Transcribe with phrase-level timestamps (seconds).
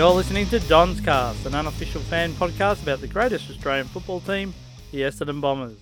[0.00, 4.54] You're listening to Don's Cast, an unofficial fan podcast about the greatest Australian football team,
[4.92, 5.76] the Essendon Bombers.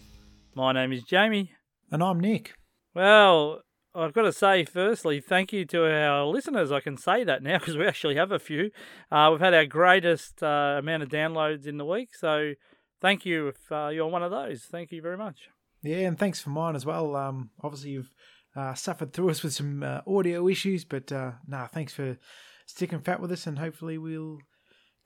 [0.57, 1.53] My name is Jamie.
[1.93, 2.55] And I'm Nick.
[2.97, 3.61] Well,
[3.95, 6.73] I've got to say, firstly, thank you to our listeners.
[6.73, 8.73] I can say that now because we actually have a few.
[9.09, 12.55] Uh, we've had our greatest uh, amount of downloads in the week, so
[13.01, 14.65] thank you if uh, you're one of those.
[14.65, 15.49] Thank you very much.
[15.85, 17.15] Yeah, and thanks for mine as well.
[17.15, 18.13] Um, obviously, you've
[18.57, 22.19] uh, suffered through us with some uh, audio issues, but uh, nah, thanks for
[22.69, 24.39] sticking fat with us, and hopefully we'll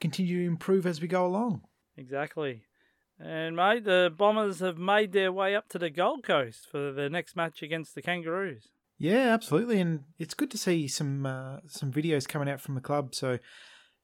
[0.00, 1.62] continue to improve as we go along.
[1.96, 2.64] Exactly.
[3.18, 7.08] And, mate, the Bombers have made their way up to the Gold Coast for the
[7.08, 8.72] next match against the Kangaroos.
[8.98, 12.80] Yeah, absolutely, and it's good to see some uh, some videos coming out from the
[12.80, 13.14] club.
[13.14, 13.38] So,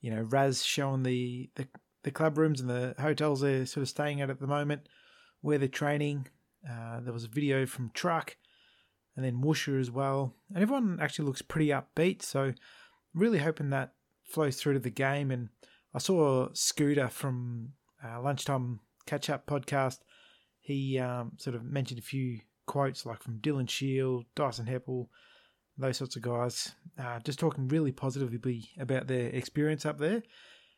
[0.00, 1.69] you know, Raz showing the, the
[2.05, 4.89] the club rooms and the hotels they're sort of staying at at the moment,
[5.41, 6.28] where they're training.
[6.69, 8.37] Uh, there was a video from Truck,
[9.17, 12.22] and then Woosher as well, and everyone actually looks pretty upbeat.
[12.22, 12.55] So,
[13.14, 13.92] really hoping that
[14.25, 15.31] flows through to the game.
[15.31, 15.48] And
[15.95, 17.73] I saw Scooter from
[18.05, 19.98] uh, Lunchtime Catch Up podcast.
[20.61, 25.09] He um, sort of mentioned a few quotes like from Dylan Shiel, Dyson Heppel,
[25.78, 30.22] those sorts of guys, uh, just talking really positively about their experience up there.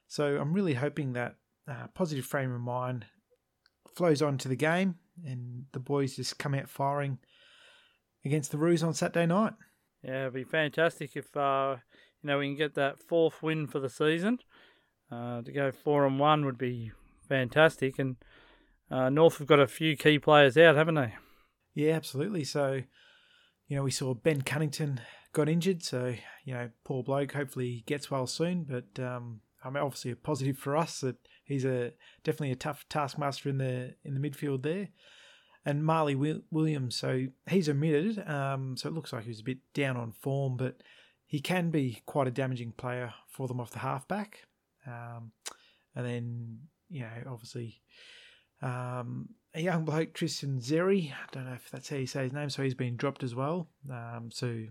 [0.06, 1.36] So I'm really hoping that
[1.68, 3.06] uh, positive frame of mind
[3.94, 7.18] flows on to the game and the boys just come out firing
[8.24, 9.54] against the Roos on Saturday night.
[10.02, 11.76] Yeah, it'd be fantastic if uh,
[12.22, 14.38] you know we can get that fourth win for the season.
[15.10, 16.92] Uh, to go four and one would be
[17.28, 18.16] fantastic, and
[18.90, 21.14] uh, North have got a few key players out, haven't they?
[21.74, 22.44] Yeah, absolutely.
[22.44, 22.82] So,
[23.68, 25.00] you know, we saw Ben Cunnington
[25.32, 27.32] got injured, so you know, poor bloke.
[27.32, 28.64] Hopefully, gets well soon.
[28.64, 31.92] But um, I mean, obviously, a positive for us that he's a
[32.24, 34.88] definitely a tough taskmaster in the in the midfield there.
[35.64, 39.58] And Marley Williams, so he's omitted, um, so it looks like he was a bit
[39.74, 40.82] down on form, but
[41.30, 44.42] he can be quite a damaging player for them off the halfback.
[44.86, 45.32] Um,
[45.94, 46.58] and then,
[46.88, 47.80] you know, obviously,
[48.62, 52.32] um, a young bloke, Tristan Xerri, I don't know if that's how you say his
[52.32, 53.68] name, so he's been dropped as well.
[53.90, 54.64] Um, so,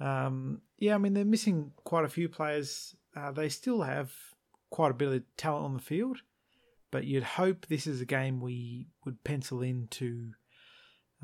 [0.00, 2.96] um, yeah, I mean, they're missing quite a few players.
[3.16, 4.12] Uh, they still have
[4.70, 6.18] quite a bit of talent on the field
[6.90, 10.32] but you'd hope this is a game we would pencil in to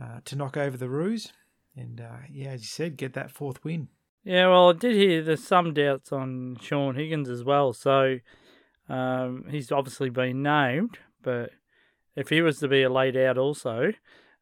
[0.00, 1.32] uh, to knock over the Roos.
[1.74, 3.88] and uh, yeah, as you said, get that fourth win.
[4.26, 8.18] Yeah, well, I did hear there's some doubts on Shaun Higgins as well, so
[8.88, 11.50] um, he's obviously been named, but
[12.16, 13.92] if he was to be a laid out also,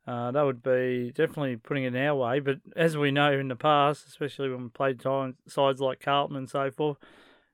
[0.06, 2.41] uh, that would be definitely putting it our way.
[2.41, 6.39] But as we know in the past, especially when we played time, sides like Carlton
[6.39, 6.97] and so forth,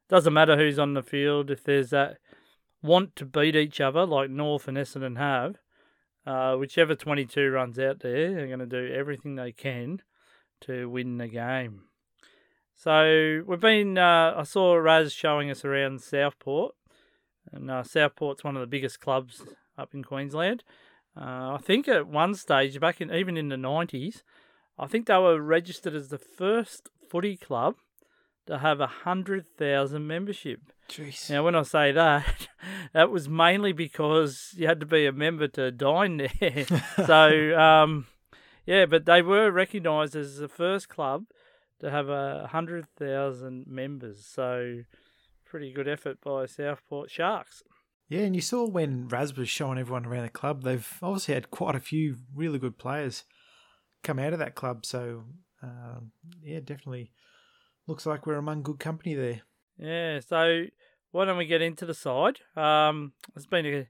[0.08, 2.19] doesn't matter who's on the field if there's that
[2.80, 5.56] want to beat each other like North and Essendon have,
[6.24, 10.00] uh, whichever 22 runs out there, they're going to do everything they can
[10.60, 11.86] to win the game.
[12.82, 16.74] So we've been, uh, I saw Raz showing us around Southport,
[17.52, 19.42] and uh, Southport's one of the biggest clubs
[19.76, 20.64] up in Queensland.
[21.14, 24.22] Uh, I think at one stage, back in even in the 90s,
[24.78, 27.74] I think they were registered as the first footy club
[28.46, 30.60] to have a hundred thousand membership.
[30.88, 31.28] Jeez.
[31.28, 32.48] Now, when I say that,
[32.94, 36.64] that was mainly because you had to be a member to dine there.
[37.06, 38.06] so, um,
[38.64, 41.26] yeah, but they were recognised as the first club
[41.80, 44.26] to have a hundred thousand members.
[44.26, 44.82] So,
[45.44, 47.62] pretty good effort by Southport Sharks.
[48.08, 51.50] Yeah, and you saw when Raz was showing everyone around the club, they've obviously had
[51.50, 53.24] quite a few really good players
[54.02, 54.84] come out of that club.
[54.84, 55.24] So,
[55.62, 56.10] um,
[56.42, 57.12] yeah, definitely
[57.86, 59.42] looks like we're among good company there.
[59.78, 60.64] Yeah, so
[61.12, 62.40] why don't we get into the side?
[62.56, 63.86] Um, it's been a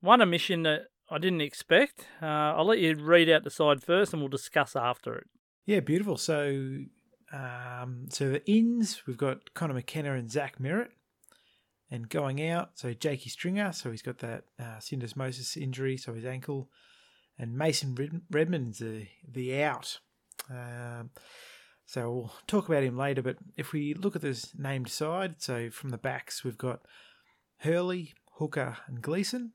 [0.00, 2.06] one omission that I didn't expect.
[2.20, 5.26] Uh, I'll let you read out the side first, and we'll discuss after it.
[5.66, 6.16] Yeah, beautiful.
[6.16, 6.78] So,
[7.32, 10.90] um, so the ins we've got Connor McKenna and Zach Merrett.
[11.90, 16.24] and going out so Jakey Stringer, so he's got that uh, syndesmosis injury, so his
[16.24, 16.70] ankle,
[17.38, 19.98] and Mason Redman's the the out.
[20.48, 21.10] Um,
[21.86, 23.22] so we'll talk about him later.
[23.22, 26.82] But if we look at this named side, so from the backs, we've got
[27.58, 29.52] Hurley, Hooker, and Gleeson.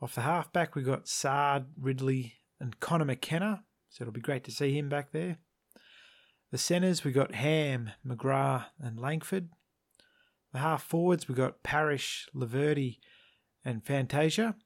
[0.00, 3.64] Off the halfback, we've got Saad, Ridley, and Connor McKenna.
[3.90, 5.38] So it'll be great to see him back there.
[6.50, 9.50] The centres, we've got Ham, McGrath, and Langford.
[10.52, 12.98] The half forwards, we've got Parish, Laverty,
[13.64, 14.56] and Fantasia.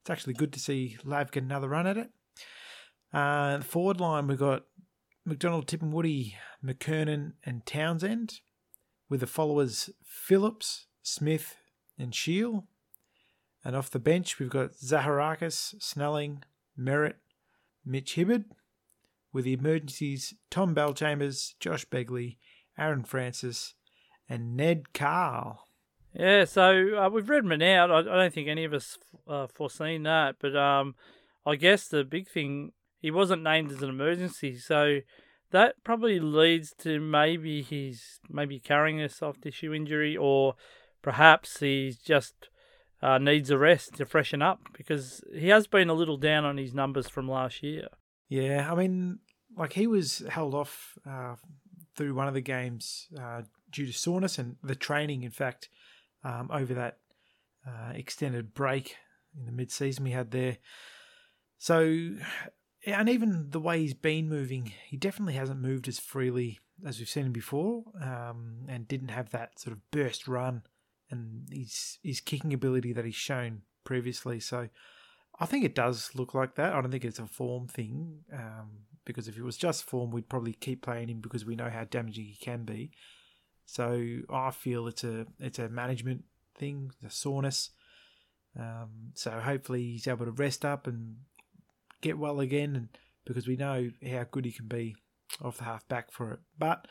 [0.00, 2.10] It's actually good to see Lav get another run at it.
[3.12, 4.64] Uh, the forward line, we've got
[5.24, 8.40] McDonald, Tipungwuti, McKernan, and Townsend,
[9.08, 11.56] with the followers Phillips, Smith,
[11.96, 12.66] and Shiel.
[13.64, 16.42] And off the bench, we've got Zaharakis, Snelling,
[16.78, 17.14] Merrett,
[17.84, 18.44] Mitch Hibberd,
[19.38, 22.38] with the emergencies Tom Bellchambers, Josh Begley,
[22.76, 23.74] Aaron Francis,
[24.28, 25.60] and Ned Cahill.
[26.12, 27.88] Yeah, so uh, we've read him out.
[27.88, 28.98] I, I don't think any of us
[29.28, 30.96] uh, foreseen that, but um,
[31.46, 35.02] I guess the big thing he wasn't named as an emergency, so
[35.52, 40.56] that probably leads to maybe he's maybe carrying a soft tissue injury, or
[41.00, 42.48] perhaps he's just
[43.00, 46.56] uh, needs a rest to freshen up because he has been a little down on
[46.56, 47.86] his numbers from last year.
[48.28, 49.20] Yeah, I mean,
[49.58, 51.34] like he was held off uh,
[51.96, 55.68] through one of the games uh, due to soreness and the training, in fact,
[56.24, 56.98] um, over that
[57.66, 58.96] uh, extended break
[59.36, 60.58] in the mid-season we had there.
[61.58, 61.80] So,
[62.86, 67.08] and even the way he's been moving, he definitely hasn't moved as freely as we've
[67.08, 70.62] seen him before, um, and didn't have that sort of burst run
[71.10, 74.38] and his his kicking ability that he's shown previously.
[74.38, 74.68] So,
[75.40, 76.72] I think it does look like that.
[76.72, 78.70] I don't think it's a form thing, um,
[79.08, 81.84] because if it was just form, we'd probably keep playing him because we know how
[81.84, 82.92] damaging he can be.
[83.64, 86.24] So I feel it's a it's a management
[86.56, 87.70] thing, the soreness.
[88.58, 91.16] Um, so hopefully he's able to rest up and
[92.02, 92.88] get well again, and
[93.24, 94.94] because we know how good he can be
[95.42, 96.40] off the half back for it.
[96.58, 96.86] But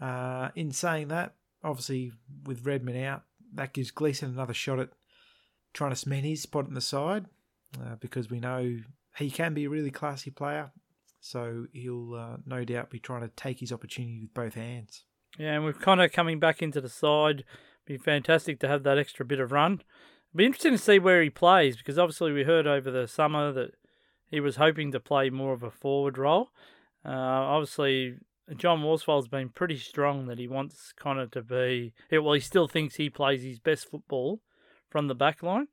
[0.00, 1.34] uh, in saying that,
[1.64, 2.12] obviously
[2.44, 3.22] with Redman out,
[3.54, 4.90] that gives Gleeson another shot at
[5.72, 7.26] trying to cement his spot in the side
[7.80, 8.78] uh, because we know
[9.16, 10.70] he can be a really classy player.
[11.28, 15.04] So he'll uh, no doubt be trying to take his opportunity with both hands.
[15.38, 17.44] Yeah, and with Connor coming back into the side,
[17.84, 19.82] be fantastic to have that extra bit of run.
[20.34, 23.72] Be interesting to see where he plays because obviously we heard over the summer that
[24.30, 26.48] he was hoping to play more of a forward role.
[27.04, 28.14] Uh, obviously,
[28.56, 31.92] John Worsfold's been pretty strong that he wants Connor to be.
[32.10, 34.40] Well, he still thinks he plays his best football
[34.88, 35.68] from the back line,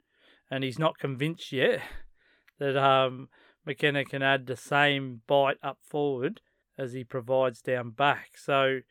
[0.52, 1.82] and he's not convinced yet
[2.60, 3.30] that um,
[3.66, 6.42] McKenna can add the same bite up forward
[6.78, 8.38] as he provides down back.
[8.38, 8.82] So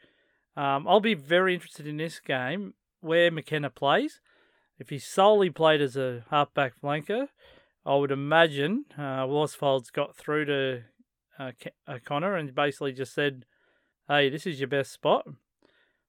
[0.56, 4.21] um, I'll be very interested in this game where McKenna plays.
[4.79, 7.29] If he solely played as a halfback flanker,
[7.87, 10.82] I would imagine uh, Worsfold's got through to
[11.38, 11.53] uh,
[11.87, 13.44] uh, Connor and basically just said,
[14.09, 15.27] "Hey, this is your best spot.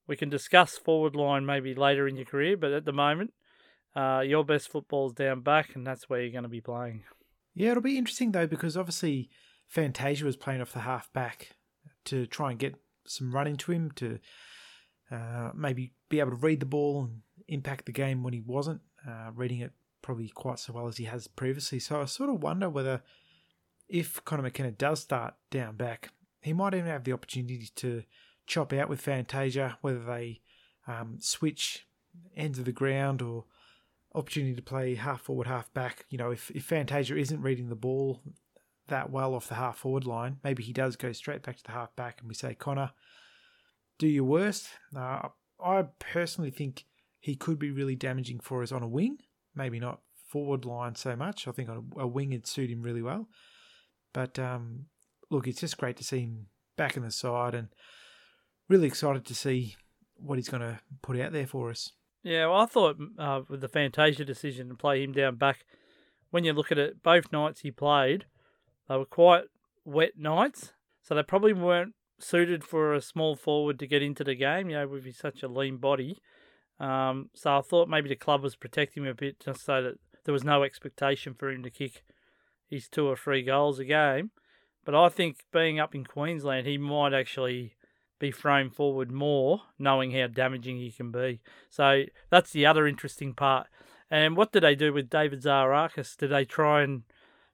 [0.07, 3.33] We can discuss forward line maybe later in your career, but at the moment,
[3.95, 7.03] uh, your best football's down back, and that's where you're going to be playing."
[7.55, 9.29] Yeah, it'll be interesting though because obviously
[9.67, 11.55] Fantasia was playing off the half back
[12.05, 12.75] to try and get
[13.07, 14.19] some run into him to
[15.09, 18.81] uh, maybe be able to read the ball and impact the game when he wasn't
[19.07, 19.71] uh, reading it
[20.01, 21.79] probably quite so well as he has previously.
[21.79, 23.01] So I sort of wonder whether
[23.87, 26.09] if Connor McKenna does start down back,
[26.41, 28.03] he might even have the opportunity to
[28.45, 30.41] chop out with Fantasia, whether they
[30.87, 31.87] um, switch
[32.35, 33.45] ends of the ground or
[34.15, 36.05] opportunity to play half forward, half back.
[36.09, 38.21] You know, if, if Fantasia isn't reading the ball
[38.87, 41.71] that well off the half forward line, maybe he does go straight back to the
[41.71, 42.91] half back and we say, Connor,
[43.99, 44.69] do your worst.
[44.95, 45.29] Uh,
[45.63, 46.85] I personally think
[47.19, 49.17] he could be really damaging for us on a wing,
[49.55, 51.47] maybe not forward line so much.
[51.47, 53.27] I think on a, a wing would suit him really well.
[54.13, 54.85] But um,
[55.29, 56.47] look, it's just great to see him
[56.77, 57.69] back in the side and
[58.69, 59.75] really excited to see
[60.17, 61.91] what he's going to put out there for us.
[62.25, 65.63] Yeah, well, I thought uh, with the Fantasia decision to play him down back,
[66.31, 68.25] when you look at it, both nights he played,
[68.89, 69.43] they were quite
[69.85, 74.33] wet nights, so they probably weren't suited for a small forward to get into the
[74.33, 74.71] game.
[74.71, 76.17] You know, with his such a lean body.
[76.79, 79.99] Um, so I thought maybe the club was protecting him a bit, just so that
[80.23, 82.03] there was no expectation for him to kick
[82.67, 84.31] his two or three goals a game.
[84.83, 87.75] But I think being up in Queensland, he might actually
[88.19, 91.41] be thrown forward more, knowing how damaging he can be.
[91.69, 93.67] So that's the other interesting part.
[94.09, 96.15] And what did they do with David Zaharakis?
[96.15, 97.03] Did they try and,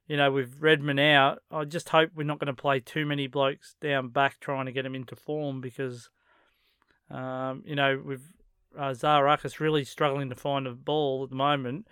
[0.06, 1.42] you know, with Redman out?
[1.50, 4.72] I just hope we're not going to play too many blokes down back trying to
[4.72, 6.10] get him into form because,
[7.10, 8.22] um, you know, with
[8.78, 11.86] uh, Zaharakis really struggling to find a ball at the moment.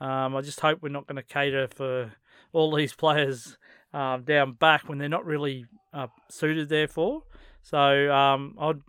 [0.00, 2.12] Um, I just hope we're not going to cater for
[2.52, 3.58] all these players
[3.92, 7.22] uh, down back when they're not really uh, suited there for.
[7.64, 8.80] So um, I'd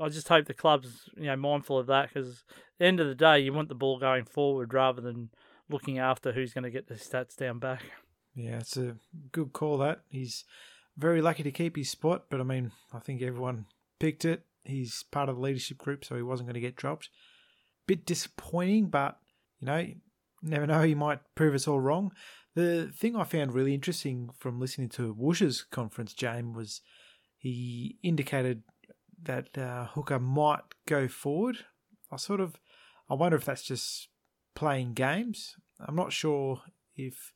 [0.00, 2.44] I just hope the club's you know mindful of that because
[2.78, 5.30] the end of the day, you want the ball going forward rather than
[5.68, 7.82] looking after who's going to get the stats down back.
[8.34, 8.96] Yeah, it's a
[9.32, 9.78] good call.
[9.78, 10.44] That he's
[10.96, 13.66] very lucky to keep his spot, but I mean, I think everyone
[13.98, 14.44] picked it.
[14.64, 17.08] He's part of the leadership group, so he wasn't going to get dropped.
[17.86, 19.18] Bit disappointing, but
[19.60, 19.86] you know,
[20.42, 20.82] never know.
[20.82, 22.12] He might prove us all wrong.
[22.54, 26.80] The thing I found really interesting from listening to Woosh's conference, James, was
[27.42, 28.62] he indicated
[29.24, 31.58] that uh, Hooker might go forward.
[32.10, 32.60] I sort of,
[33.10, 34.08] I wonder if that's just
[34.54, 35.56] playing games.
[35.80, 36.62] I'm not sure
[36.94, 37.32] if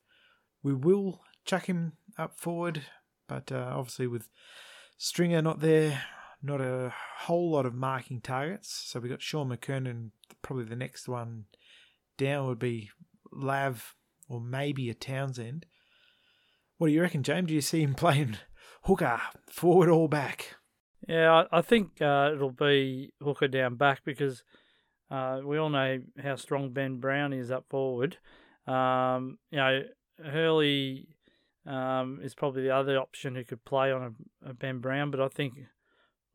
[0.63, 2.83] we will chuck him up forward,
[3.27, 4.29] but uh, obviously with
[4.97, 6.03] Stringer not there,
[6.41, 8.85] not a whole lot of marking targets.
[8.87, 10.11] So we got Shaun McKernan.
[10.41, 11.47] Probably the next one
[12.17, 12.91] down would be
[13.33, 13.97] Lav
[14.29, 15.67] or maybe a Townsend.
[16.79, 17.49] What do you reckon, James?
[17.49, 18.37] Do you see him playing
[18.87, 20.55] hooker, forward or back?
[21.09, 24.45] Yeah, I, think uh, it'll be hooker down back because
[25.11, 28.19] uh, we all know how strong Ben Brown is up forward.
[28.67, 29.83] Um, you know,
[30.25, 31.09] Hurley
[31.67, 34.15] um, is probably the other option who could play on
[34.45, 35.55] a, a Ben Brown, but I think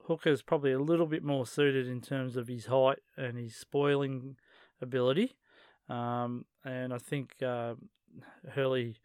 [0.08, 3.56] Hooker is probably a little bit more suited in terms of his height and his
[3.56, 4.36] spoiling
[4.82, 5.36] ability.
[5.90, 7.76] Um, and I think uh,
[8.54, 8.98] Hurley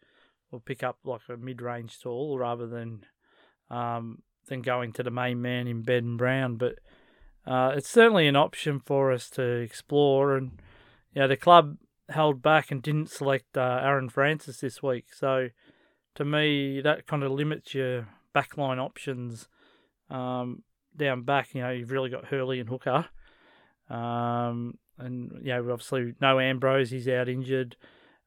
[0.51, 3.05] will pick up like a mid-range tall rather than
[3.69, 6.55] um, than going to the main man in Ben Brown.
[6.55, 6.79] But
[7.45, 10.35] uh, it's certainly an option for us to explore.
[10.35, 10.61] And
[11.13, 11.77] yeah, the club
[12.09, 15.49] held back and didn't select uh, Aaron Francis this week, so
[16.15, 19.47] to me that kind of limits your backline options
[20.09, 20.63] um,
[20.95, 21.53] down back.
[21.53, 23.05] You know, you've really got Hurley and Hooker.
[23.89, 27.75] Um, and know, obviously no Ambrose, he's out injured.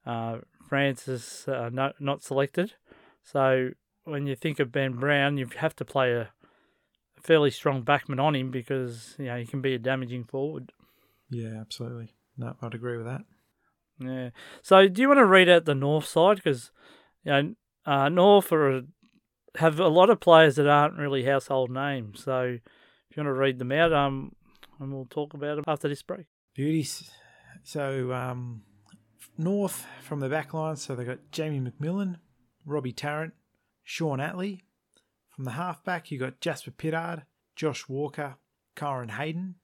[0.06, 2.75] Uh, Francis uh, no, not selected.
[3.23, 3.70] So
[4.11, 6.31] when you think of Ben Brown, you have to play a,
[7.23, 10.73] fairly strong backman on him because you know he can be a damaging forward.
[11.31, 12.14] Yeah, absolutely.
[12.37, 13.23] No, I'd agree with that.
[13.99, 14.31] Yeah.
[14.62, 16.71] So do you want to read out the North side because
[17.25, 17.55] you know
[17.87, 18.83] uh, North are,
[19.57, 22.25] have a lot of players that aren't really household names.
[22.25, 24.33] So if you want to read them out, um,
[24.79, 26.26] and we'll talk about them after this break.
[26.55, 27.11] Beauties.
[27.62, 28.62] So um,
[29.37, 32.17] North from the back line, so they've got Jamie McMillan,
[32.64, 33.35] Robbie Tarrant,
[33.82, 34.60] Shaun Atley.
[35.30, 37.22] From the halfback, you got Jasper Pittard,
[37.56, 38.37] Josh Walker,
[38.76, 39.56] Kyron Hayden.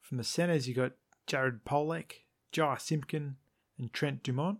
[0.00, 0.92] From the centres, you got
[1.26, 2.12] Jared Polec,
[2.52, 3.36] Jy Simpkin,
[3.78, 4.58] and Trent Dumont.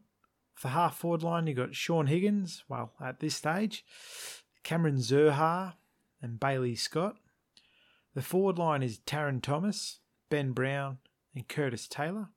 [0.55, 3.85] For half forward line, you got Shaun Higgins, well, at this stage,
[4.63, 5.75] Cameron Zurhaar,
[6.23, 7.17] and Bailey Scott.
[8.15, 10.01] The forward line is Tarryn Thomas,
[10.31, 10.99] Ben Brown,
[11.35, 12.29] and Curtis Taylor,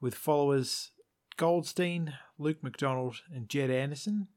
[0.00, 0.90] with followers
[1.36, 4.28] Goldstein, Luke McDonald, and Jed Anderson.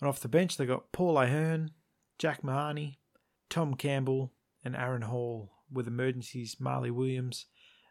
[0.00, 1.70] And off the bench, they got Paul Ahern,
[2.18, 2.98] Jack Mahony,
[3.48, 4.32] Tom Campbell,
[4.64, 7.46] and Aaron Hall, with emergencies Marley Williams,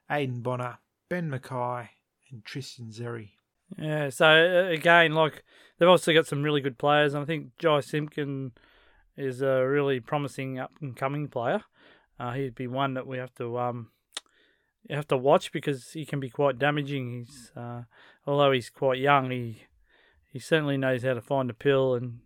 [0.10, 0.80] Aidan Bonar,
[1.10, 1.90] Ben McKay,
[2.32, 3.32] and Tristan Xerri.
[3.78, 5.44] Yeah, so uh, again, like
[5.78, 8.52] they've also got some really good players, and I think Jy Simpkin
[9.18, 11.64] is a really promising up and coming player.
[12.20, 13.90] Uh, he'd be one that we have to um,
[14.90, 17.26] have to watch because he can be quite damaging.
[17.26, 17.84] He's uh,
[18.28, 19.64] although he's quite young, he
[20.34, 22.20] he certainly knows how to find a pill, and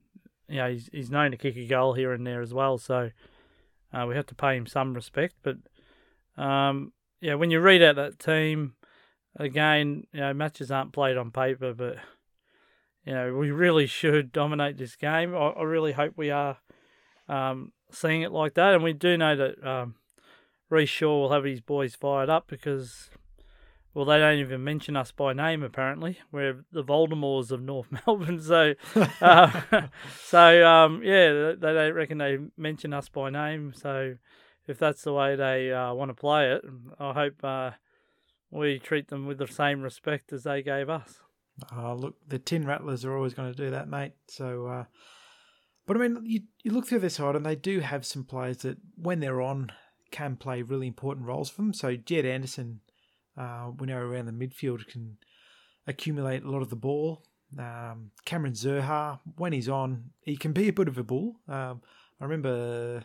[0.47, 2.77] you know, he's he's known to kick a goal here and there as well.
[2.77, 3.11] So
[3.93, 5.35] uh, we have to pay him some respect.
[5.43, 5.57] But
[6.41, 8.75] um, yeah, when you read out that team,
[9.35, 11.97] again, you know, matches aren't played on paper, but
[13.03, 15.35] you know, we really should dominate this game.
[15.35, 16.59] I, I really hope we are
[17.27, 19.95] um, seeing it like that, and we do know that um,
[20.71, 23.09] Rhyce Shaw will have his boys fired up because,
[23.97, 26.19] well, they don't even mention us by name apparently.
[26.31, 28.75] We're the Voldemorts of North Melbourne, so
[29.19, 29.61] uh,
[30.23, 33.73] so um, yeah, they don't reckon they mention us by name.
[33.75, 34.13] So
[34.67, 36.61] if that's the way they uh, want to play it,
[36.99, 37.71] I hope uh,
[38.51, 41.19] we treat them with the same respect as they gave us.
[41.75, 44.13] Oh, look, the Tin Rattlers are always going to do that, mate.
[44.27, 44.83] So, uh,
[45.87, 48.57] but I mean, you, you look through this side, and they do have some players
[48.57, 49.71] that, when they're on,
[50.11, 51.73] can play really important roles for them.
[51.73, 52.81] So, Jed Anderson,
[53.37, 55.17] uh, we know around the midfield, can
[55.85, 57.23] accumulate a lot of the ball.
[57.57, 61.39] Um, Cameron Zurhaar, when he's on, he can be a bit of a bull.
[61.47, 61.81] Um,
[62.19, 63.03] I remember,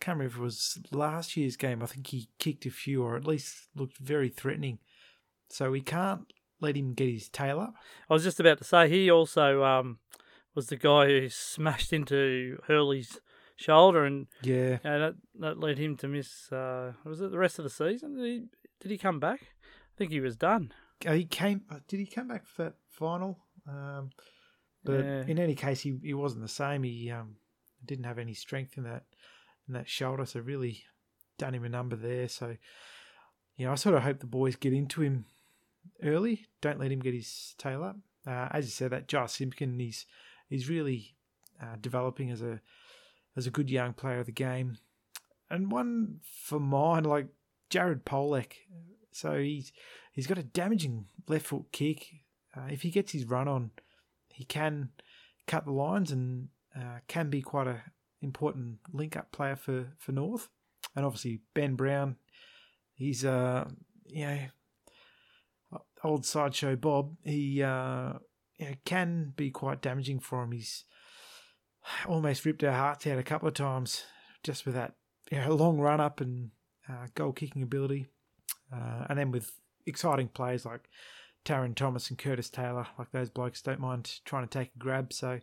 [0.00, 1.82] can't remember if it was last year's game.
[1.82, 4.78] I think he kicked a few, or at least looked very threatening.
[5.50, 7.74] So we can't let him get his tail up.
[8.08, 9.98] I was just about to say he also um,
[10.54, 13.18] was the guy who smashed into Hurley's
[13.56, 16.50] shoulder, and Yeah, you know, that that led him to miss.
[16.50, 18.16] Uh, was it the rest of the season?
[18.16, 18.44] Did he
[18.80, 19.40] did he come back?
[19.94, 20.72] I think he was done.
[21.06, 21.62] Uh, he came.
[21.70, 23.38] uh, Did he come back for that final?
[23.68, 24.10] Um,
[24.84, 25.24] but Yeah.
[25.26, 26.82] in any case, he, he wasn't the same.
[26.82, 27.36] He um,
[27.84, 29.04] didn't have any strength in that
[29.68, 30.82] in that shoulder, so really
[31.38, 32.26] done him a number there.
[32.28, 32.56] So,
[33.56, 35.26] you know, I sort of hope the boys get into him
[36.02, 36.46] early.
[36.60, 37.96] Don't let him get his tail up.
[38.26, 40.06] Uh, as you said, that Josh Simpkin, he's
[40.48, 41.14] he's really
[41.62, 42.60] uh, developing as a
[43.36, 44.78] as a good young player of the game,
[45.50, 47.26] and one for mine like
[47.70, 48.52] Jared Polec.
[49.12, 49.72] So he's
[50.12, 52.06] he's got a damaging left foot kick.
[52.56, 53.70] Uh, if he gets his run on,
[54.32, 54.90] he can
[55.46, 57.82] cut the lines and uh, can be quite a
[58.20, 60.48] important link up player for for North.
[60.94, 62.16] And obviously Ben Brown,
[62.94, 63.68] he's uh
[64.06, 64.38] you know
[66.04, 67.16] old sideshow Bob.
[67.24, 68.14] He uh
[68.58, 70.52] you know, can be quite damaging for him.
[70.52, 70.84] He's
[72.06, 74.04] almost ripped our hearts out a couple of times
[74.44, 74.94] just with that
[75.32, 76.50] you know, long run up and
[76.86, 78.06] uh, goal kicking ability,
[78.72, 79.52] uh, and then with
[79.86, 80.88] exciting players like
[81.44, 85.12] Tarryn Thomas and Curtis Taylor, like those blokes don't mind trying to take a grab.
[85.12, 85.40] So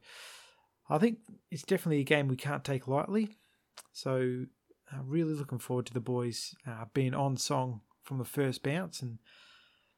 [0.89, 1.19] I think
[1.51, 3.37] it's definitely a game we can't take lightly.
[3.91, 4.45] So
[4.91, 9.01] uh, really looking forward to the boys uh, being on song from the first bounce
[9.01, 9.19] and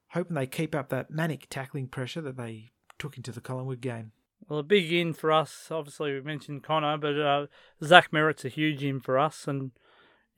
[0.09, 4.11] hoping they keep up that manic tackling pressure that they took into the Collingwood game.
[4.49, 5.69] Well, a big in for us.
[5.71, 7.45] Obviously, we mentioned Connor, but uh,
[7.83, 9.71] Zach Merrett's a huge in for us, and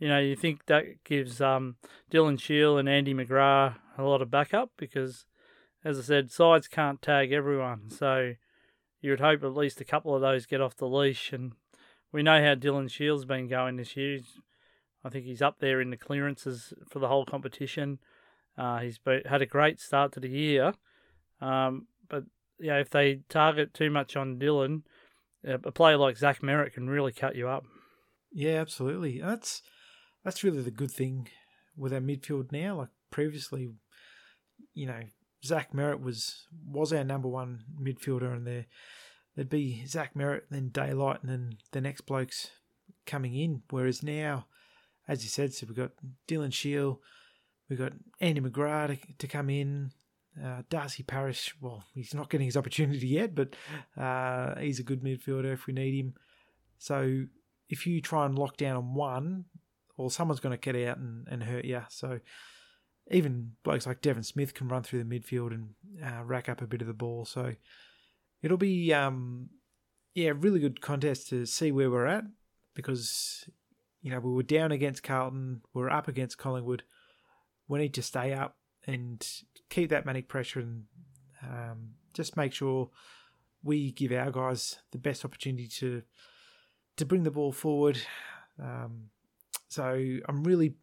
[0.03, 1.77] you know you think that gives um,
[2.11, 5.25] Dylan Shiel and Andy McGrath a lot of backup because,
[5.85, 8.33] as I said, sides can't tag everyone, so
[8.99, 11.31] you would hope at least a couple of those get off the leash.
[11.31, 11.53] And
[12.11, 14.19] we know how Dylan Shiel's been going this year.
[15.05, 17.99] I think he's up there in the clearances for the whole competition.
[18.57, 20.73] Uh, he's been, had a great start to the year,
[21.39, 22.25] um, but
[22.59, 24.81] you know, if they target too much on Dylan,
[25.45, 27.63] a player like Zach Merrett can really cut you up.
[28.33, 29.21] Yeah, absolutely.
[29.21, 29.61] That's
[30.23, 31.29] that's really the good thing
[31.77, 32.77] with our midfield now.
[32.77, 33.71] Like previously,
[34.73, 35.01] you know,
[35.43, 38.65] Zach Merrett was was our number one midfielder, and there
[39.35, 42.51] there'd be Zach Merrett, then Daylight, and then the next blokes
[43.05, 43.63] coming in.
[43.69, 44.45] Whereas now,
[45.07, 45.91] as you said, so we've got
[46.27, 47.01] Dylan Shiel,
[47.69, 49.91] we've got Andy McGrath to, to come in,
[50.41, 53.55] uh, Darcy Parish, well, he's not getting his opportunity yet, but
[53.97, 56.13] uh, he's a good midfielder if we need him.
[56.77, 57.25] So
[57.69, 59.45] if you try and lock down on one,
[59.97, 61.81] well, someone's going to get out and, and hurt you.
[61.89, 62.19] So
[63.11, 65.69] even blokes like Devon Smith can run through the midfield and
[66.03, 67.25] uh, rack up a bit of the ball.
[67.25, 67.53] So
[68.41, 69.49] it'll be, um,
[70.15, 72.23] yeah, really good contest to see where we're at
[72.73, 73.45] because,
[74.01, 76.83] you know, we were down against Carlton, we are up against Collingwood.
[77.67, 79.25] We need to stay up and
[79.69, 80.83] keep that manic pressure and
[81.41, 82.89] um, just make sure
[83.63, 86.03] we give our guys the best opportunity to
[86.97, 87.99] to bring the ball forward.
[88.61, 89.09] Um,
[89.73, 90.75] so I'm really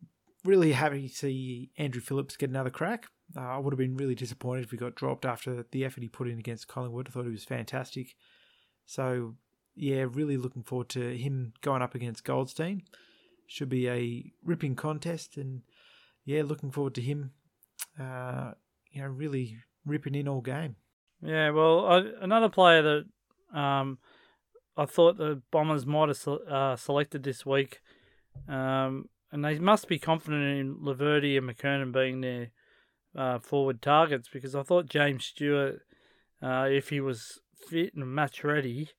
[0.44, 3.06] really happy to see Andrew Phillips get another crack.
[3.36, 6.08] Uh, I would have been really disappointed if he got dropped after the effort he
[6.08, 7.08] put in against Collingwood.
[7.08, 8.16] I thought he was fantastic.
[8.86, 9.34] So
[9.76, 12.82] yeah, really looking forward to him going up against Goldstein.
[13.46, 15.62] Should be a ripping contest, and
[16.24, 17.32] yeah, looking forward to him
[17.98, 18.52] uh,
[18.90, 20.76] you know, really ripping in all game.
[21.22, 23.98] Yeah, well, I, another player that um,
[24.76, 27.80] I thought the Bombers might have uh, selected this week,
[28.48, 32.50] um, and they must be confident in Laverty and McKernan being their
[33.16, 35.80] uh, forward targets because I thought James Stewart,
[36.42, 38.90] uh, if he was fit and match ready,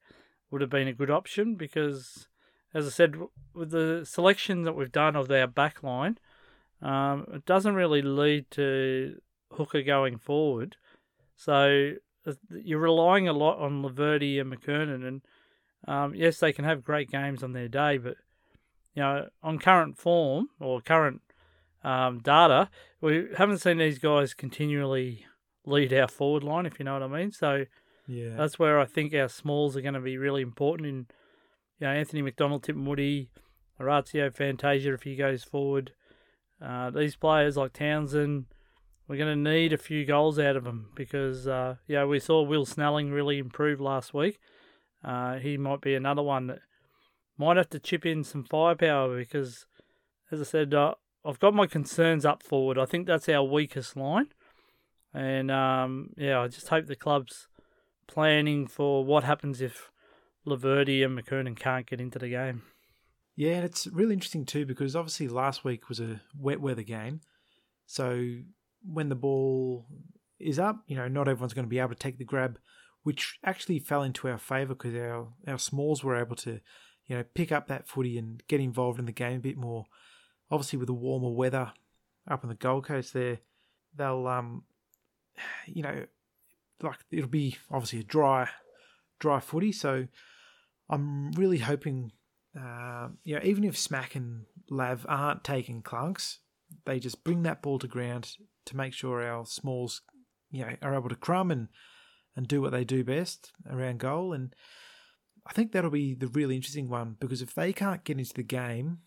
[0.50, 2.28] would have been a good option because,
[2.74, 3.16] as I said,
[3.54, 6.18] with the selection that we've done of our back line,
[6.82, 9.20] um, it doesn't really lead to
[9.52, 10.78] hooker going forward.
[11.36, 11.94] So
[12.26, 15.22] uh, you're relying a lot on Laverty and McKernan, and
[15.88, 18.16] um, yes, they can have great games on their day, but
[18.94, 21.22] you know, on current form or current
[21.84, 25.26] um, data, we haven't seen these guys continually
[25.66, 27.32] lead our forward line, if you know what I mean.
[27.32, 27.66] So
[28.08, 30.88] yeah, that's where I think our smalls are going to be really important.
[30.88, 31.08] In
[31.80, 33.30] you know, Anthony McDonald, Tipungwuti,
[33.80, 35.94] Orazio Fantasia if he goes forward.
[36.64, 38.46] Uh, these players like Townsend,
[39.08, 42.44] we're going to need a few goals out of them because, uh, yeah, we saw
[42.44, 44.40] Will Snelling really improve last week.
[45.04, 46.60] Uh, he might be another one that
[47.42, 49.66] might have to chip in some firepower because,
[50.32, 50.94] as I said, uh,
[51.26, 52.78] I've got my concerns up forward.
[52.78, 54.28] I think that's our weakest line.
[55.14, 57.48] And, um, yeah, I just hope the club's
[58.08, 59.92] planning for what happens if
[60.46, 62.62] Laverty and McKernan can't get into the game.
[63.36, 67.22] Yeah, and it's really interesting too because obviously last week was a wet weather game.
[67.88, 68.36] So
[68.84, 69.88] when the ball
[70.40, 72.60] is up, you know, not everyone's going to be able to take the grab,
[73.04, 76.60] which actually fell into our favour because our, our smalls were able to,
[77.08, 79.86] you know, pick up that footy and get involved in the game a bit more.
[80.50, 81.72] Obviously, with the warmer weather
[82.30, 83.40] up on the Gold Coast there,
[83.96, 84.64] they'll, um,
[85.66, 86.06] you know,
[86.82, 88.50] like it'll be obviously a dry,
[89.20, 89.72] dry footy.
[89.72, 90.08] So
[90.90, 92.12] I'm really hoping
[92.60, 96.38] uh, you know, even if Smack and Lav aren't taking clunks,
[96.86, 98.36] they just bring that ball to ground
[98.66, 100.02] to make sure our smalls,
[100.52, 101.70] you know, are able to crumb and
[102.36, 104.34] and do what they do best around goal.
[104.34, 104.56] And
[105.46, 108.44] I think that'll be the really interesting one because if they can't get into the
[108.44, 109.00] game,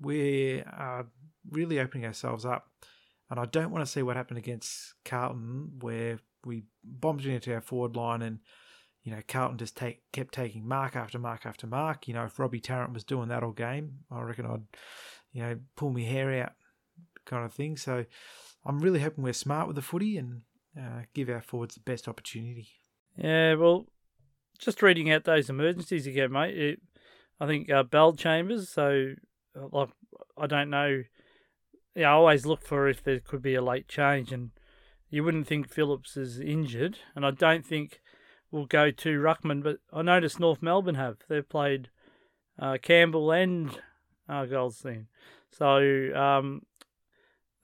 [0.00, 1.06] we are
[1.50, 2.70] really opening ourselves up.
[3.30, 7.60] And I don't want to see what happened against Carlton, where we bombed into our
[7.60, 8.38] forward line and
[9.06, 12.08] you know, Carlton just take, kept taking mark after mark after mark.
[12.08, 14.64] You know, if Robbie Tarrant was doing that all game, I reckon I'd,
[15.32, 16.54] you know, pull my hair out
[17.24, 17.76] kind of thing.
[17.76, 18.04] So
[18.64, 20.40] I'm really hoping we're smart with the footy and
[20.76, 22.68] uh, give our forwards the best opportunity.
[23.16, 23.86] Yeah, well,
[24.56, 26.56] just reading out those emergencies again, mate.
[26.56, 26.80] It,
[27.40, 29.14] I think uh, Bellchambers, so
[29.54, 29.90] like
[30.36, 31.02] I don't know.
[31.94, 34.50] Yeah, I always look for if there could be a late change, and
[35.10, 38.00] you wouldn't think Phillips is injured, and I don't think
[38.50, 39.62] we'll go to Ruckman.
[39.62, 41.90] But I noticed North Melbourne have they've played
[42.58, 43.78] uh, Campbell and
[44.28, 45.08] uh, Goldstein,
[45.50, 46.62] so um,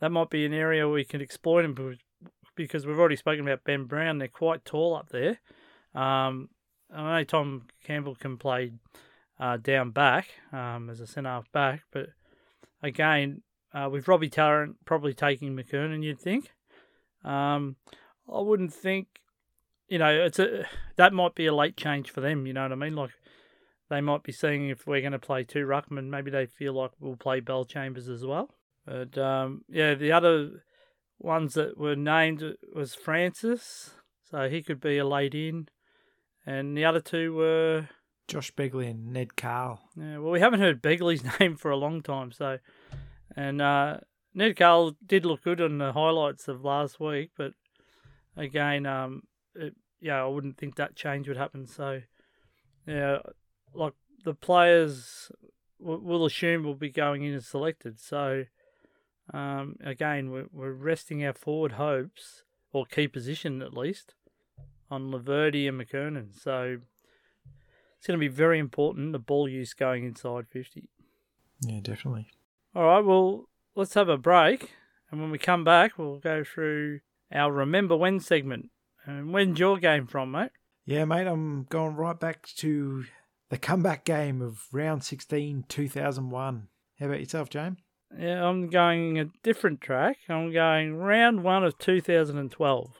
[0.00, 1.96] that might be an area we can exploit them
[2.54, 4.18] because we've already spoken about Ben Brown.
[4.18, 5.40] They're quite tall up there.
[5.94, 6.48] Um,
[6.94, 8.72] I know Tom Campbell can play
[9.40, 12.10] uh, down back um, as a centre half back, but
[12.82, 13.42] again,
[13.74, 16.52] uh, with Robbie Tarrant probably taking McKernan, you'd think.
[17.24, 17.76] Um,
[18.32, 19.08] I wouldn't think,
[19.88, 22.46] you know, it's a that might be a late change for them.
[22.46, 22.94] You know what I mean?
[22.94, 23.12] Like
[23.88, 26.92] they might be seeing if we're going to play two ruckman, maybe they feel like
[26.98, 28.50] we'll play Bellchambers as well.
[28.86, 30.64] But um, yeah, the other
[31.18, 32.42] ones that were named
[32.74, 33.90] was Francis,
[34.28, 35.68] so he could be a late in,
[36.46, 37.88] and the other two were
[38.28, 39.80] Josh Begley and Ned Cahill.
[39.96, 42.58] Yeah, well, we haven't heard Begley's name for a long time, so
[43.36, 43.98] and uh,
[44.34, 47.52] Ned Cahill did look good on the highlights of last week, but
[48.36, 49.22] again, um,
[49.54, 51.66] it, yeah, I wouldn't think that change would happen.
[51.66, 52.02] So,
[52.86, 53.18] yeah,
[53.74, 55.30] like the players
[55.78, 58.00] will assume will be going in as selected.
[58.00, 58.44] So,
[59.32, 64.14] um, again, we're, we're resting our forward hopes, or key position at least,
[64.92, 66.38] on Laverty and McKernan.
[66.38, 66.78] So
[67.96, 70.88] it's going to be very important the ball use going inside 50.
[71.62, 72.28] Yeah, definitely.
[72.74, 74.72] All right, well, let's have a break.
[75.10, 77.00] And when we come back, we'll go through
[77.32, 78.70] our Remember When segment.
[79.04, 80.50] And when's your game from, mate?
[80.84, 83.04] Yeah, mate, I'm going right back to
[83.48, 86.68] the comeback game of round 16, 2001.
[86.98, 87.78] How about yourself, James?
[88.18, 90.18] Yeah, I'm going a different track.
[90.28, 92.90] I'm going round one of 2012.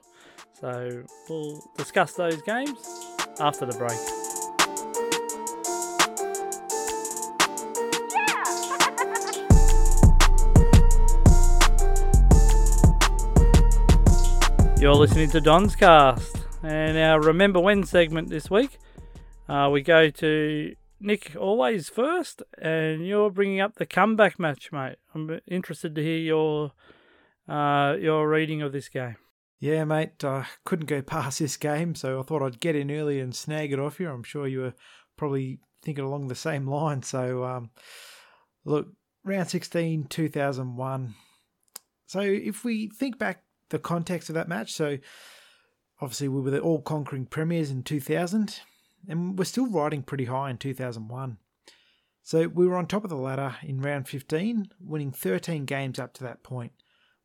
[0.60, 2.78] So we'll discuss those games
[3.40, 3.98] after the break.
[14.80, 18.78] You're listening to Don's Cast, and our Remember When segment this week.
[19.48, 24.96] Uh, we go to Nick, always first, and you're bringing up the comeback match, mate.
[25.14, 26.72] I'm interested to hear your
[27.48, 29.16] uh, your reading of this game.
[29.62, 33.20] Yeah, mate, I couldn't go past this game, so I thought I'd get in early
[33.20, 34.10] and snag it off you.
[34.10, 34.74] I'm sure you were
[35.16, 37.04] probably thinking along the same line.
[37.04, 37.70] So, um,
[38.64, 38.88] look,
[39.22, 41.14] round 16, 2001.
[42.06, 44.98] So, if we think back the context of that match, so
[46.00, 48.58] obviously we were the all conquering premiers in 2000
[49.06, 51.38] and we're still riding pretty high in 2001.
[52.24, 56.14] So we were on top of the ladder in round 15, winning 13 games up
[56.14, 56.72] to that point,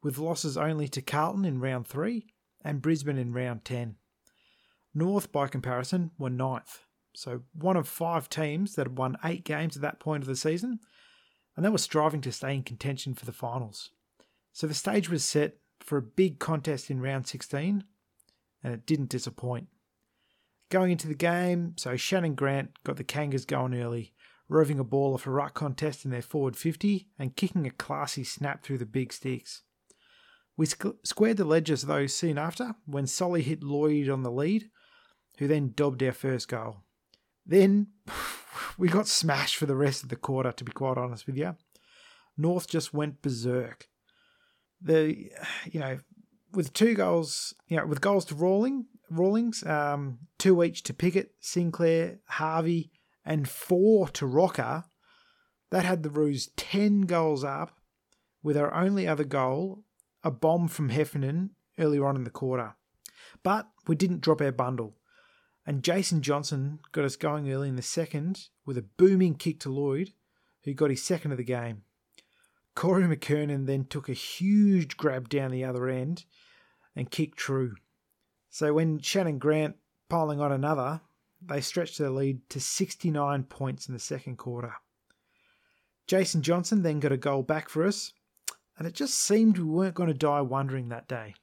[0.07, 2.25] with losses only to Carlton in round 3
[2.63, 3.97] and Brisbane in round 10.
[4.95, 6.79] North, by comparison, were ninth,
[7.13, 10.37] so one of five teams that had won eight games at that point of the
[10.37, 10.79] season,
[11.57, 13.89] and they were striving to stay in contention for the finals.
[14.53, 17.83] So the stage was set for a big contest in round 16,
[18.63, 19.67] and it didn't disappoint.
[20.69, 24.13] Going into the game, so Shannon Grant got the Kangas going early,
[24.47, 28.23] roving a ball off a ruck contest in their forward 50 and kicking a classy
[28.23, 29.63] snap through the big sticks.
[30.57, 34.69] We squared the ledgers though soon after when Solly hit Lloyd on the lead,
[35.37, 36.77] who then dobbed our first goal.
[37.45, 37.87] Then
[38.77, 41.55] we got smashed for the rest of the quarter, to be quite honest with you.
[42.37, 43.87] North just went berserk.
[44.81, 45.29] The,
[45.65, 45.99] you know,
[46.53, 51.31] with two goals, you know, with goals to Rawling, Rawlings, um, two each to Pickett,
[51.39, 52.91] Sinclair, Harvey,
[53.25, 54.85] and four to Rocca.
[55.71, 57.71] That had the Roos 10 goals up,
[58.41, 59.83] with our only other goal,
[60.27, 62.75] a bomb from Heffernan earlier on in the quarter.
[63.43, 64.97] But we didn't drop our bundle,
[65.65, 69.69] and Jason Johnson got us going early in the second with a booming kick to
[69.69, 70.11] Lloyd,
[70.63, 71.83] who got his second of the game.
[72.75, 76.25] Corey McKernan then took a huge grab down the other end
[76.93, 77.75] and kicked true.
[78.49, 79.77] So when Shannon Grant
[80.09, 80.99] piling on another,
[81.41, 84.73] they stretched their lead to 69 points in the second quarter.
[86.05, 88.11] Jason Johnson then got a goal back for us,
[88.77, 91.35] and it just seemed we weren't going to die wondering that day.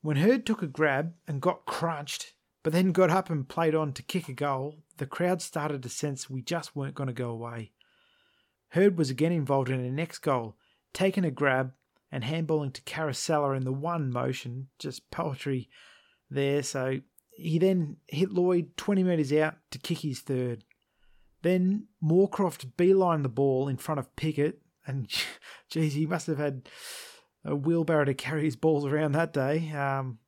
[0.00, 3.92] When Hird took a grab and got crunched, but then got up and played on
[3.94, 7.30] to kick a goal, the crowd started to sense we just weren't going to go
[7.30, 7.72] away.
[8.70, 10.56] Hird was again involved in a next goal,
[10.92, 11.72] taking a grab
[12.10, 15.68] and handballing to Caracella in the one motion, just poetry
[16.30, 16.62] there.
[16.62, 17.00] So
[17.30, 20.64] he then hit Lloyd 20 metres out to kick his third.
[21.42, 25.08] Then Moorcroft beelined the ball in front of Pickett, and
[25.70, 26.68] geez, he must have had
[27.44, 29.70] a wheelbarrow to carry his balls around that day.
[29.72, 30.18] Um,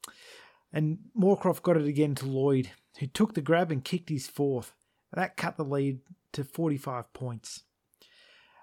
[0.72, 4.72] and Moorcroft got it again to Lloyd, who took the grab and kicked his fourth.
[5.12, 6.00] That cut the lead
[6.32, 7.64] to 45 points.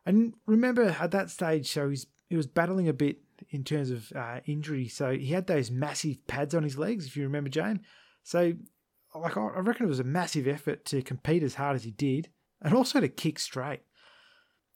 [0.05, 3.17] And remember at that stage, so he's, he was battling a bit
[3.49, 4.88] in terms of uh, injury.
[4.88, 7.81] So he had those massive pads on his legs, if you remember, James.
[8.23, 8.53] So,
[9.13, 12.29] like, I reckon it was a massive effort to compete as hard as he did
[12.62, 13.81] and also to kick straight.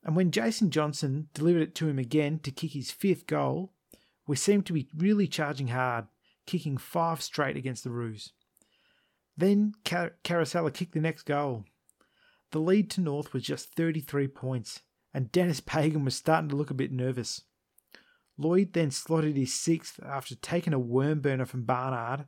[0.04, 3.74] And when Jason Johnson delivered it to him again to kick his fifth goal,
[4.28, 6.06] we seemed to be really charging hard,
[6.46, 8.34] kicking five straight against the Roos.
[9.38, 11.66] Then Car- kicked the next goal.
[12.52, 14.82] The lead to North was just 33 points,
[15.14, 17.44] and Denis Pagan was starting to look a bit nervous.
[18.38, 22.26] Lloyd then slotted his sixth after taking a worm burner from Barnard,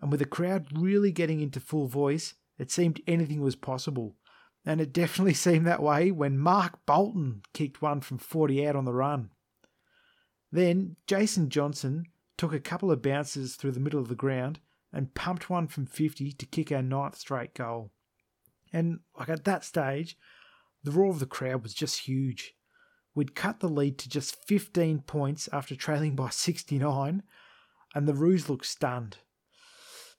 [0.00, 4.16] and with the crowd really getting into full voice, it seemed anything was possible.
[4.64, 8.84] And it definitely seemed that way when Mark Bolton kicked one from 40 out on
[8.84, 9.30] the run.
[10.50, 12.04] Then Jason Johnson
[12.36, 14.60] took a couple of bounces through the middle of the ground
[14.92, 17.90] and pumped one from 50 to kick our ninth straight goal.
[18.72, 20.16] And like at that stage,
[20.82, 22.54] the roar of the crowd was just huge.
[23.14, 27.22] We'd cut the lead to just 15 points after trailing by 69,
[27.94, 29.18] and the Roos looked stunned.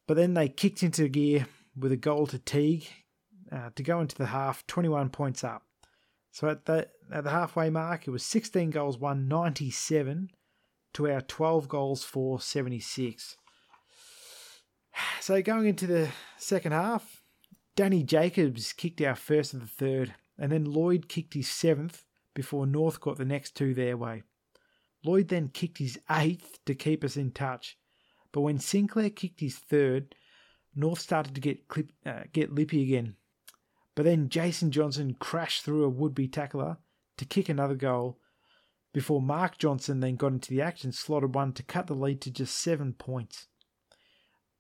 [0.08, 2.88] But then they kicked into gear with a goal to Teague
[3.52, 5.64] uh, to go into the half 21 points up.
[6.32, 10.30] So at the, at the halfway mark, it was 16 goals won 97
[10.94, 13.38] to our 12 goals for 76.
[15.20, 17.24] So going into the second half,
[17.76, 22.66] Danny Jacobs kicked our first of the third, and then Lloyd kicked his seventh before
[22.66, 24.24] North got the next two their way.
[25.04, 27.78] Lloyd then kicked his eighth to keep us in touch,
[28.32, 30.16] but when Sinclair kicked his third,
[30.76, 33.16] North started to get clip, uh, get lippy again.
[33.96, 36.78] But then Jason Johnson crashed through a would-be tackler
[37.18, 38.18] to kick another goal,
[38.94, 42.32] before Mark Johnson then got into the action, slotted one to cut the lead to
[42.32, 43.48] just seven points.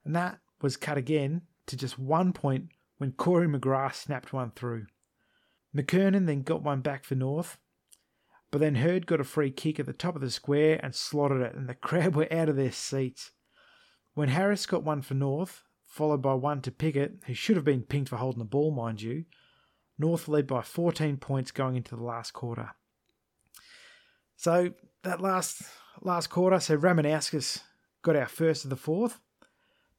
[0.03, 4.87] And that was cut again to just one point when Cory McGrath snapped one through.
[5.75, 7.57] McKernan then got one back for North,
[8.51, 11.41] but then Hird got a free kick at the top of the square and slotted
[11.41, 13.31] it, and the crowd were out of their seats.
[14.15, 17.83] When Harris got one for North, followed by one to Pickett, who should have been
[17.83, 19.25] pinked for holding the ball, mind you,
[19.99, 22.71] North led by 14 points going into the last quarter.
[24.35, 25.61] So that last
[26.01, 27.61] last quarter, so Ramanauskas
[28.01, 29.19] got our first of the fourth,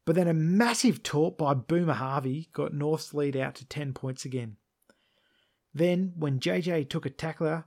[0.05, 4.25] but then a massive taunt by Boomer Harvey got North's lead out to 10 points
[4.25, 4.57] again.
[5.73, 7.67] Then, when JJ took a tackler,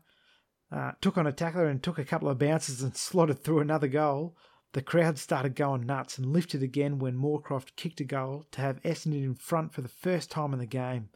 [0.70, 3.88] uh, took on a tackler and took a couple of bounces and slotted through another
[3.88, 4.36] goal,
[4.74, 8.82] the crowd started going nuts and lifted again when Moorcroft kicked a goal to have
[8.84, 11.10] Essendon in front for the first time in the game.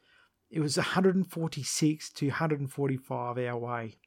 [0.49, 3.97] It was 146 to 145 our way.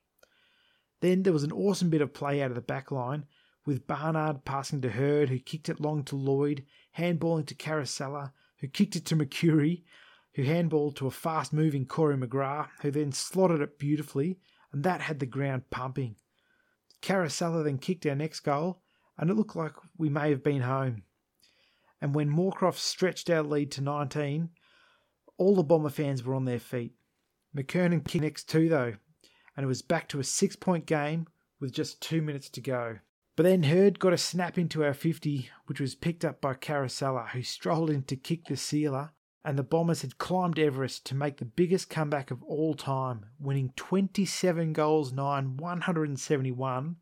[1.01, 3.27] Then there was an awesome bit of play out of the back line,
[3.67, 6.65] with Barnard passing to Hird, who kicked it long to Lloyd,
[6.99, 9.85] handballing to Caracella, who kicked it to Mercuri,
[10.35, 14.39] who handballed to a fast moving Cory McGrath, who then slotted it beautifully,
[14.73, 16.17] and that had the ground pumping.
[17.01, 18.83] Caracella then kicked our next goal,
[19.19, 21.03] and it looked like we may have been home.
[22.01, 24.51] And when Moorcroft stretched our lead to 19,
[25.39, 26.95] all the Bomber fans were on their feet.
[27.57, 28.95] McKernan kicked next two, though,
[29.57, 31.27] and it was back to a six point game
[31.61, 32.99] with just two minutes to go.
[33.37, 37.31] But then Hird got a snap into our 50, which was picked up by Caracella,
[37.31, 39.13] who strolled in to kick the sealer
[39.45, 43.73] and the Bombers had climbed Everest to make the biggest comeback of all time, winning
[43.77, 46.97] 27 goals 9 171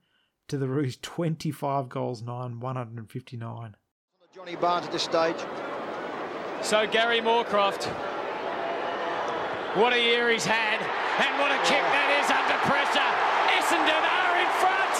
[0.52, 3.74] to the Roos 25 goals 9 159.
[4.34, 5.40] Johnny Barnes at this stage.
[6.60, 7.88] So Gary Moorcroft,
[9.80, 13.12] what a year he's had, and what a kick that is under pressure.
[13.56, 14.92] Essendon are in front.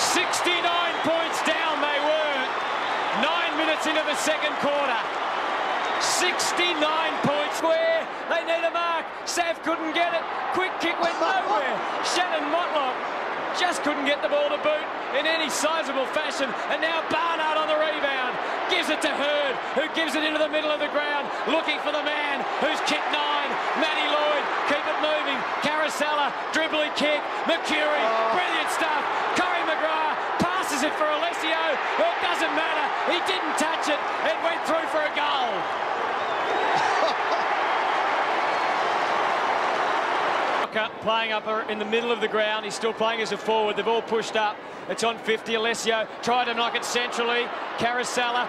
[0.00, 0.56] 69
[1.04, 2.40] points down they were.
[3.20, 5.00] Nine minutes into the second quarter.
[6.00, 6.64] 69
[7.28, 9.04] points where they need a mark.
[9.28, 10.24] Sav couldn't get it.
[10.56, 11.76] Quick kick went nowhere.
[12.00, 12.96] Shannon Motlop
[13.60, 16.48] just couldn't get the ball to boot in any sizable fashion.
[16.72, 18.32] And now Barnard on the rebound.
[18.72, 21.92] Gives it to Hird, who gives it into the middle of the ground, looking for
[21.92, 23.50] the man who's kicked nine.
[23.76, 25.36] Matty Lloyd, keep it moving.
[25.60, 27.20] Caracella, dribbling kick.
[27.44, 28.32] Mercuri, oh.
[28.32, 29.04] brilliant stuff.
[29.36, 31.60] Cory McGrath passes it for Alessio.
[32.00, 32.86] It doesn't matter.
[33.12, 34.00] He didn't touch it.
[34.24, 35.52] It went through for a goal.
[41.02, 42.64] Playing up in the middle of the ground.
[42.64, 43.76] He's still playing as a forward.
[43.76, 44.56] They've all pushed up.
[44.88, 45.54] It's on 50.
[45.54, 47.44] Alessio tried to knock it centrally.
[47.78, 48.48] Caracella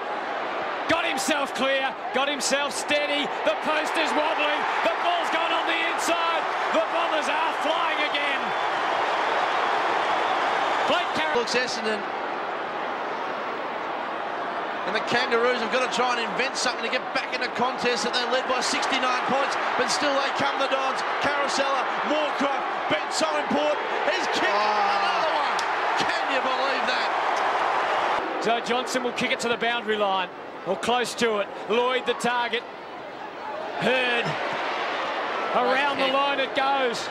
[0.88, 3.26] got himself clear, got himself steady.
[3.46, 4.62] The post is wobbling.
[4.86, 6.42] The ball's gone on the inside.
[6.78, 8.42] The Bombers are flying again.
[10.86, 12.02] Played Car- Looks Essendon.
[14.86, 17.56] And the Kangaroos have got to try and invent something to get back in the
[17.56, 21.00] contest that they're led by 69 points, but still they come the Dons.
[21.20, 23.84] Caracella, Moorcroft, been so important.
[24.08, 25.04] He's kicked ah.
[25.04, 25.56] another one.
[26.08, 27.10] Can you believe that?
[28.44, 30.30] So Johnson will kick it to the boundary line,
[30.68, 31.48] or close to it.
[31.70, 32.64] Lloyd the target.
[33.84, 34.26] Hird.
[35.56, 37.10] Around the line it goes.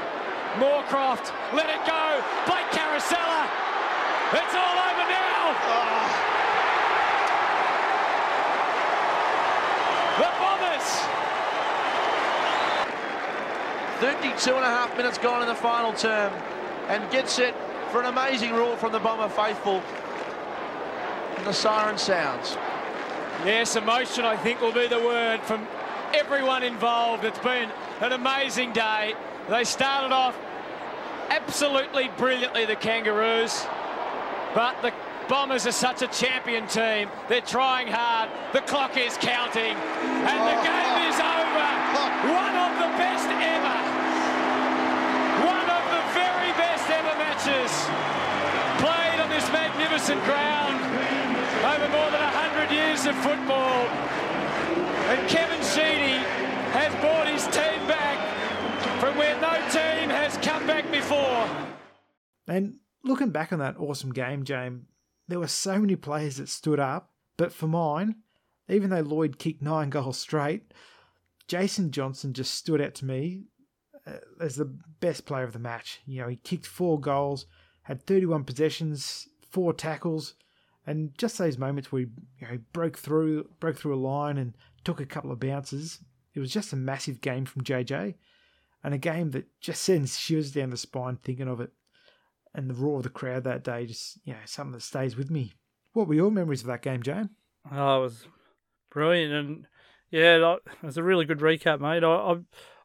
[0.57, 2.25] Moorcroft, let it go.
[2.47, 3.49] Blake Caracella.
[4.33, 6.23] It's all over now.
[10.19, 10.89] The Bombers.
[14.03, 16.33] 32 and a half minutes gone in the final term
[16.89, 17.55] and gets it
[17.93, 19.81] for an amazing roar from the Bomber faithful.
[21.37, 22.57] And the siren sounds.
[23.47, 25.69] Yes, emotion, I think, will be the word from
[26.13, 27.23] everyone involved.
[27.25, 29.15] It's been an amazing day.
[29.49, 30.37] They started off
[31.31, 33.65] absolutely brilliantly, the Kangaroos,
[34.53, 34.93] but the
[35.29, 37.09] Bombers are such a champion team.
[37.29, 38.31] They're trying hard.
[38.53, 41.43] The clock is counting, and the oh, game is over.
[42.35, 43.92] One of the best ever.
[49.93, 50.81] Magnificent ground
[51.67, 53.87] over more than 100 years of football.
[55.13, 56.17] And Kevin Sheedy
[56.73, 58.19] has brought his team back
[59.01, 61.47] from where no team has come back before.
[62.49, 64.85] And looking back on that awesome game, James,
[65.29, 67.11] there were so many players that stood up.
[67.37, 68.17] But for mine,
[68.71, 70.73] even though Lloyd kicked nine goals straight,
[71.49, 73.45] Jason Johnson just stood out to me
[74.07, 76.01] uh, as the best player of the match.
[76.07, 77.45] You know, he kicked four goals,
[77.83, 80.35] had 31 possessions, four tackles,
[80.87, 82.09] and just those moments where he
[82.41, 86.01] you know, broke through, broke through a line and took a couple of bounces.
[86.35, 88.15] It was just a massive game from JJ,
[88.83, 91.71] and a game that just sends shivers down the spine thinking of it.
[92.55, 95.31] And the roar of the crowd that day, just you know, something that stays with
[95.31, 95.53] me.
[95.93, 97.31] What were your memories of that game, Jane?
[97.71, 98.27] Oh, it was
[98.91, 99.67] brilliant, and
[100.11, 102.05] yeah, it was a really good recap, mate.
[102.05, 102.37] I I,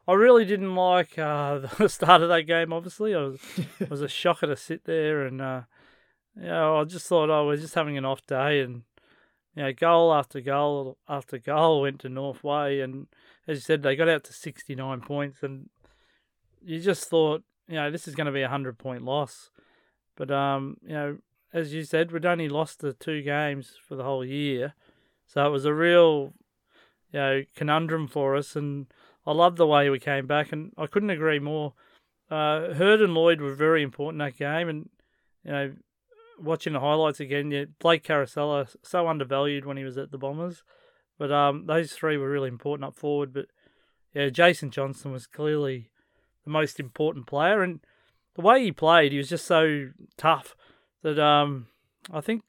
[0.06, 2.72] I really didn't like uh, the start of that game.
[2.72, 3.40] Obviously, I was
[3.80, 5.62] it was a shocker to sit there, and uh,
[6.46, 8.82] know, I just thought, oh, we're just having an off day, and
[9.54, 13.08] you know, goal after goal after goal went to North Way, and
[13.46, 15.68] as you said, they got out to sixty nine points, and
[16.64, 19.50] you just thought, you know, this is going to be a hundred point loss,
[20.16, 21.18] but um, you know,
[21.52, 24.74] as you said, we'd only lost the two games for the whole year.
[25.26, 26.32] So it was a real,
[27.12, 28.86] you know, conundrum for us, and
[29.26, 31.74] I love the way we came back, and I couldn't agree more.
[32.30, 34.88] Uh, and Lloyd were very important that game, and
[35.44, 35.72] you know,
[36.40, 40.62] watching the highlights again, yeah, Blake Caracella so undervalued when he was at the Bombers,
[41.18, 43.32] but um, those three were really important up forward.
[43.32, 43.46] But
[44.14, 45.90] yeah, Jason Johnson was clearly
[46.44, 47.80] the most important player, and
[48.34, 50.54] the way he played, he was just so tough
[51.02, 51.66] that um,
[52.12, 52.42] I think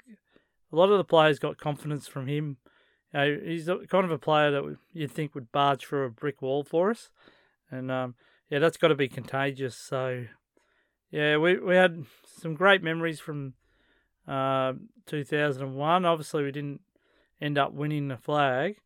[0.72, 2.58] a lot of the players got confidence from him.
[3.14, 6.12] You know, he's a, kind of a player that you'd think would barge through a
[6.12, 7.10] brick wall for us,
[7.72, 8.16] and um,
[8.50, 9.76] yeah, that's got to be contagious.
[9.76, 10.26] So
[11.12, 13.54] yeah, we we had some great memories from
[14.30, 14.74] uh,
[15.08, 16.06] 2001.
[16.06, 16.82] Obviously, we didn't
[17.42, 18.78] end up winning the flag,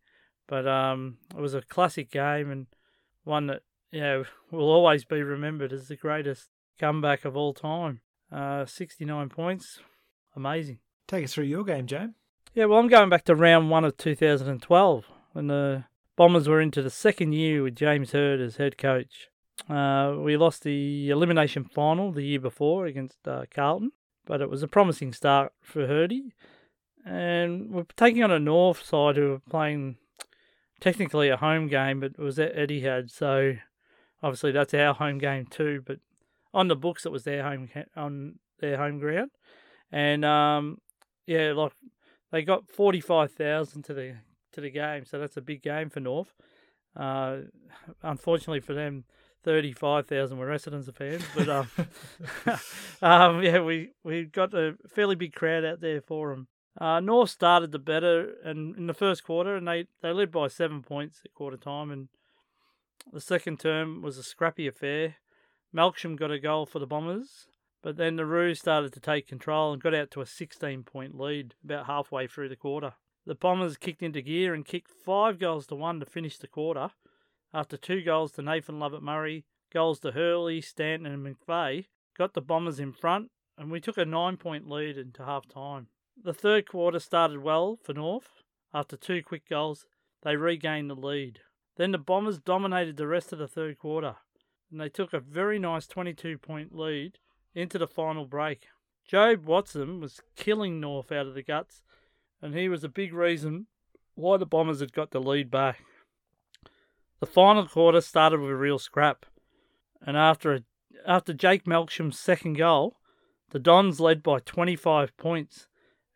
[0.48, 2.68] but um, it was a classic game and
[3.24, 8.02] one that you know will always be remembered as the greatest comeback of all time.
[8.32, 9.80] Uh, 69 points,
[10.36, 10.80] amazing.
[11.08, 12.16] Take us through your game, James.
[12.54, 16.84] Yeah, well, I'm going back to round one of 2012 when the Bombers were into
[16.84, 19.30] the second year with James Hird as head coach.
[19.68, 23.92] Uh, we lost the elimination final the year before against uh, Carlton,
[24.26, 26.32] but it was a promising start for Hirdy.
[27.06, 29.98] And we're taking on a North side who were playing
[30.80, 33.56] technically a home game, but it was at Etihad, so
[34.22, 35.82] obviously that's our home game too.
[35.86, 36.00] But
[36.54, 39.32] on the books, it was their home on their home ground,
[39.92, 40.80] and um,
[41.26, 41.72] yeah, like
[42.32, 44.16] they got forty five thousand to the
[44.52, 46.34] to the game, so that's a big game for North.
[46.96, 47.38] Uh,
[48.02, 49.06] unfortunately for them,
[49.44, 51.70] thirty five thousand were residents of fans, but um,
[53.02, 56.48] um, yeah, we we got a fairly big crowd out there for them.
[56.80, 60.48] Uh, North started the better, and in the first quarter, and they they led by
[60.48, 62.10] seven points at quarter time, and
[63.12, 65.16] the second term was a scrappy affair.
[65.76, 67.48] Melksham got a goal for the Bombers,
[67.82, 71.20] but then the Roos started to take control and got out to a 16 point
[71.20, 72.94] lead about halfway through the quarter.
[73.26, 76.92] The Bombers kicked into gear and kicked five goals to one to finish the quarter.
[77.54, 81.86] After two goals to Nathan Lovett Murray, goals to Hurley, Stanton, and McVeigh,
[82.18, 85.88] got the Bombers in front, and we took a nine point lead into half time.
[86.22, 88.30] The third quarter started well for North.
[88.74, 89.86] After two quick goals,
[90.24, 91.42] they regained the lead.
[91.78, 94.16] Then the Bombers dominated the rest of the third quarter,
[94.72, 97.20] and they took a very nice 22 point lead
[97.54, 98.68] into the final break.
[99.12, 101.84] Jobe Watson was killing North out of the guts,
[102.42, 103.68] and he was a big reason
[104.16, 105.84] why the Bombers had got the lead back.
[107.24, 109.26] The final quarter started with a real scrap,
[110.02, 110.64] and after a,
[111.08, 112.98] after Jake Melksham's second goal,
[113.52, 115.68] the Dons led by 25 points,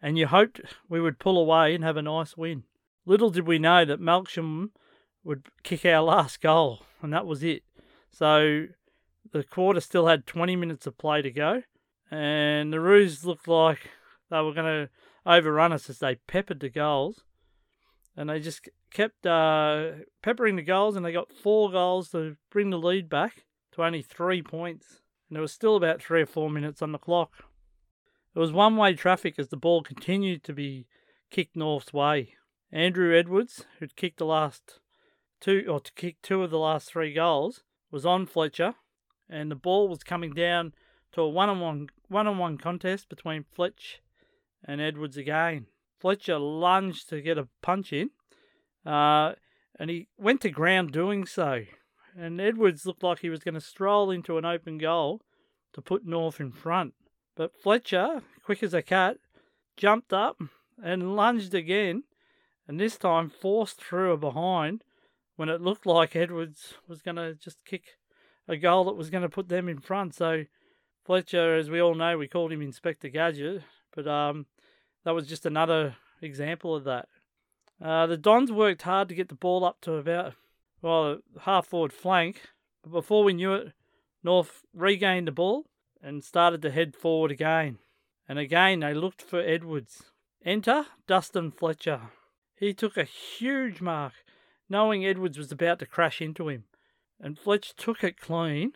[0.02, 2.64] and you hoped we would pull away and have a nice win.
[3.06, 4.72] Little did we know that Melksham
[5.24, 7.64] would kick our last goal, and that was it.
[8.12, 8.66] So
[9.32, 11.64] the quarter still had 20 minutes of play to go,
[12.12, 13.92] and the Roos looked like
[14.30, 14.90] they were going to
[15.26, 17.24] overrun us as they peppered the goals.
[18.18, 19.92] And they just kept uh,
[20.24, 24.02] peppering the goals, and they got four goals to bring the lead back to only
[24.02, 25.02] three points.
[25.30, 27.32] And there was still about three or four minutes on the clock.
[28.36, 30.88] It was one way traffic as the ball continued to be
[31.30, 32.34] kicked North's way.
[32.72, 34.80] Andrew Edwards, who'd kicked the last
[35.40, 38.76] two, or to kick two of the last three goals, was on Fletcher,
[39.30, 40.74] and the ball was coming down
[41.14, 44.02] to a one-on-one one-on-one contest between Fletch
[44.64, 45.68] and Edwards again.
[46.00, 48.12] Fletcher lunged to get a punch in,
[48.86, 49.34] uh,
[49.80, 51.64] and he went to ground doing so.
[52.16, 55.22] And Edwards looked like he was going to stroll into an open goal
[55.74, 56.94] to put North in front.
[57.36, 59.18] But Fletcher, quick as a cat,
[59.76, 60.42] jumped up
[60.84, 62.04] and lunged again,
[62.68, 64.84] and this time forced through a behind
[65.36, 67.98] when it looked like Edwards was going to just kick
[68.48, 70.16] a goal that was going to put them in front.
[70.16, 70.46] So
[71.06, 73.62] Fletcher, as we all know, we called him Inspector Gadget,
[73.96, 74.48] but um,
[75.08, 77.08] that was just another example of that.
[77.82, 80.34] Uh, the Dons worked hard to get the ball up to about,
[80.82, 82.42] well, half forward flank,
[82.84, 83.72] but before we knew it,
[84.22, 85.64] North regained the ball
[86.04, 87.78] and started to head forward again.
[88.28, 90.04] And again, they looked for Edwards.
[90.44, 92.02] Enter Dustin Fletcher.
[92.58, 94.12] He took a huge mark,
[94.68, 96.66] knowing Edwards was about to crash into him.
[97.18, 98.74] And Fletcher took it clean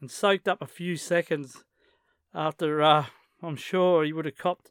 [0.00, 1.64] and soaked up a few seconds
[2.32, 3.06] after, uh,
[3.42, 4.70] I'm sure he would have copped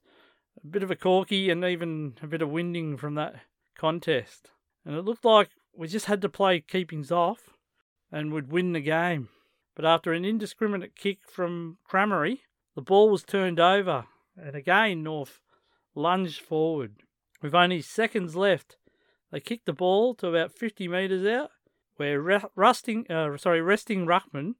[0.63, 3.35] a bit of a corky and even a bit of winding from that
[3.75, 4.51] contest.
[4.85, 7.51] And it looked like we just had to play keepings off
[8.11, 9.29] and would win the game.
[9.75, 12.39] But after an indiscriminate kick from Crameri,
[12.75, 14.05] the ball was turned over,
[14.37, 15.41] and again North
[15.95, 17.03] lunged forward.
[17.41, 18.77] With only seconds left,
[19.31, 21.51] they kicked the ball to about 50 metres out,
[21.95, 22.21] where
[22.55, 24.55] rusting, uh, sorry, resting ruckman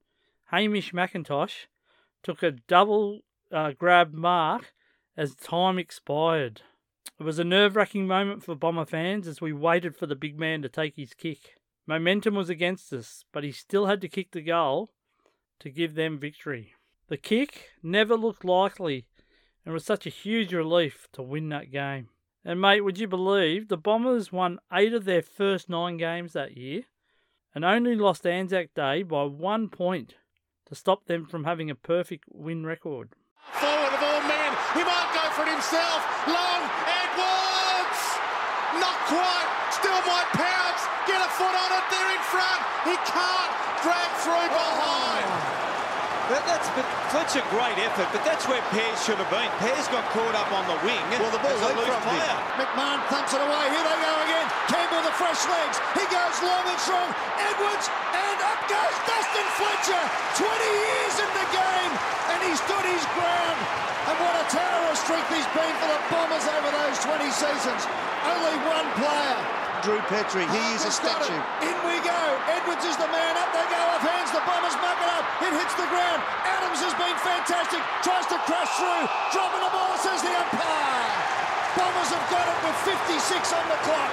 [0.52, 1.68] Hamish McIntosh
[2.24, 3.22] took a double
[3.52, 4.74] uh, grab mark
[5.16, 6.62] as time expired.
[7.20, 10.40] It was a nerve wracking moment for Bomber fans as we waited for the big
[10.40, 11.58] man to take his kick.
[11.86, 14.92] Momentum was against us, but he still had to kick the goal
[15.60, 16.74] to give them victory.
[17.08, 19.06] The kick never looked likely
[19.66, 22.10] and was such a huge relief to win that game.
[22.44, 26.58] And, mate, would you believe the Bombers won eight of their first nine games that
[26.58, 26.84] year
[27.54, 30.16] and only lost Anzac Day by one point
[30.68, 33.10] to stop them from having a perfect win record.
[33.52, 34.21] Forward of all
[34.76, 36.00] he might go for it himself.
[36.28, 38.02] Long, Edwards!
[38.80, 42.62] Not quite, still might pounce, get a foot on it, they're in front.
[42.88, 43.52] He can't
[43.84, 45.28] drag through behind.
[45.28, 45.62] Oh.
[46.32, 49.52] That, that's but Fletcher, great effort, but that's where Pears should have been.
[49.60, 51.04] Pears got caught up on the wing.
[51.20, 52.36] Well, the ball as a loose player.
[52.56, 53.66] McMahon thumps it away.
[53.68, 54.48] Here they go again.
[54.72, 55.76] Campbell the fresh legs.
[55.92, 57.12] He goes long and strong.
[57.36, 60.04] Edwards and up goes Dustin Fletcher.
[60.40, 61.94] 20 years in the game,
[62.32, 63.91] and he stood his ground.
[64.52, 67.82] And what terrorist streak he's been for the Bombers over those 20 seasons.
[68.28, 69.40] Only one player
[69.80, 70.46] Drew Petrie.
[70.52, 71.40] He is a statue.
[71.64, 72.22] In we go.
[72.52, 73.34] Edwards is the man.
[73.40, 74.30] Up they go off hands.
[74.36, 75.26] The Bombers muck it up.
[75.40, 76.20] It hits the ground.
[76.44, 77.80] Adams has been fantastic.
[78.04, 79.08] Tries to crash through.
[79.32, 81.16] Dropping the ball, says the umpire.
[81.80, 84.12] Bombers have got it with 56 on the clock.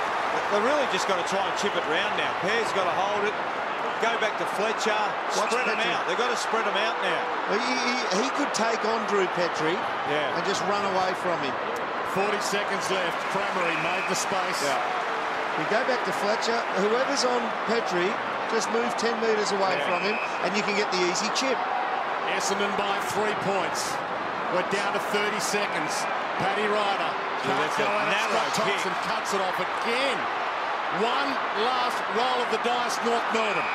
[0.54, 2.30] They're really just got to try and chip it round now.
[2.46, 3.34] Pears got to hold it.
[3.98, 4.94] Go back to Fletcher.
[4.94, 5.74] Watch spread Petrie.
[5.74, 6.06] them out.
[6.06, 7.22] They've got to spread them out now.
[7.50, 9.74] He, he, he could take on Drew Petrie
[10.06, 10.38] Yeah.
[10.38, 11.50] and just run away from him.
[12.14, 13.18] 40 seconds left.
[13.34, 14.60] Crameri made the space.
[14.62, 14.78] Yeah.
[15.58, 16.54] We go back to Fletcher.
[16.86, 18.14] Whoever's on Petrie,
[18.54, 19.90] just move 10 metres away Yeah.
[19.90, 21.58] from him and you can get the easy chip.
[22.38, 23.90] Essendon by three points.
[24.54, 25.92] We're down to 30 seconds.
[26.38, 27.10] Paddy Ryder
[27.42, 28.30] can't that's go a out.
[28.30, 30.18] Scott Thompson cuts it off again.
[31.02, 31.28] One
[31.66, 33.66] last roll of the dice, North Melbourne.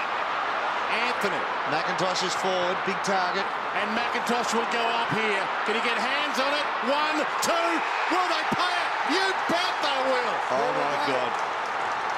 [0.94, 1.42] Anthony
[1.74, 3.46] McIntosh is forward, big target.
[3.82, 5.42] and McIntosh will go up here.
[5.66, 6.66] Can he get hands on it?
[6.86, 7.70] One, two.
[8.14, 8.90] Will they pay it?
[9.18, 10.36] You bet they will.
[10.54, 11.32] Oh my God.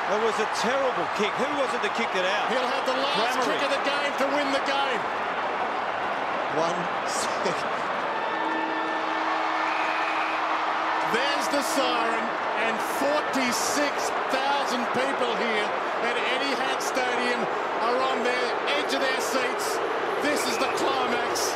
[0.05, 1.31] It was a terrible kick.
[1.39, 2.45] Who was it that kicked it out?
[2.51, 3.57] He'll have the last Crameri.
[3.57, 5.01] kick of the game to win the game.
[6.59, 7.71] One second.
[11.15, 12.25] There's the siren
[12.63, 15.67] and 46,000 people here
[16.07, 17.43] at Etihad Stadium
[17.83, 18.41] are on the
[18.79, 19.75] edge of their seats.
[20.23, 21.51] This is the climax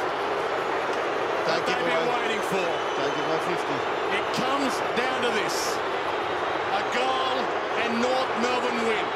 [1.47, 2.68] that Don't they've been waiting for.
[3.00, 3.64] Don't give away 50.
[4.20, 5.56] It comes down to this.
[6.76, 7.39] A goal
[7.82, 9.08] and North Melbourne win.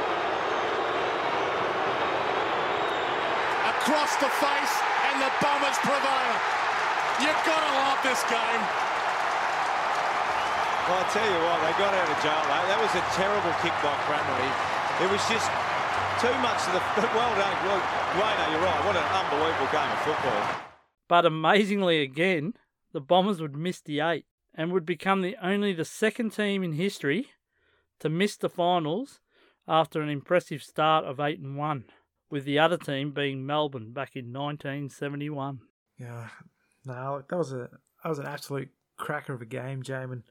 [3.77, 4.75] Across the face
[5.11, 6.34] and the Bombers prevail.
[7.21, 8.63] You've got to love this game.
[10.84, 12.67] Well, I tell you what, they got out of jail, mate.
[12.67, 14.51] That was a terrible kick by Cranley.
[14.99, 15.47] It was just
[16.19, 16.84] too much of the.
[17.15, 17.79] Well done, well,
[18.19, 18.86] Wayno, you're right.
[18.86, 20.43] What an unbelievable game of football.
[21.07, 22.53] But amazingly, again,
[22.91, 26.73] the Bombers would miss the eight and would become the only the second team in
[26.73, 27.27] history
[27.99, 29.21] to miss the finals
[29.67, 31.86] after an impressive start of eight and one,
[32.29, 35.59] with the other team being Melbourne back in 1971.
[35.97, 36.27] Yeah,
[36.86, 37.69] no, that was a
[38.03, 40.23] that was an absolute cracker of a game, Jamin.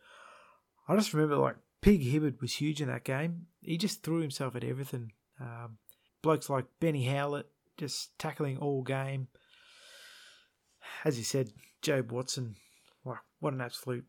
[0.88, 3.46] I just remember like Pig Hibberd was huge in that game.
[3.60, 5.12] He just threw himself at everything.
[5.40, 5.78] Um,
[6.22, 9.28] blokes like Benny Howlett just tackling all game.
[11.04, 11.52] As you said,
[11.82, 12.56] Jobe Watson,
[13.42, 14.04] what an absolute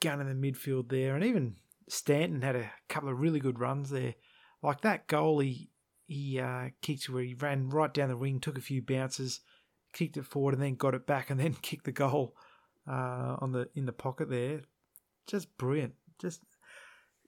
[0.00, 3.90] gun in the midfield there, and even Stanton had a couple of really good runs
[3.90, 4.14] there.
[4.62, 5.68] Like that goal he
[6.06, 9.40] he uh, kicked where he ran right down the wing, took a few bounces,
[9.92, 12.34] kicked it forward, and then got it back, and then kicked the goal
[12.88, 14.62] uh, on the in the pocket there.
[15.26, 15.94] Just brilliant.
[16.20, 16.40] Just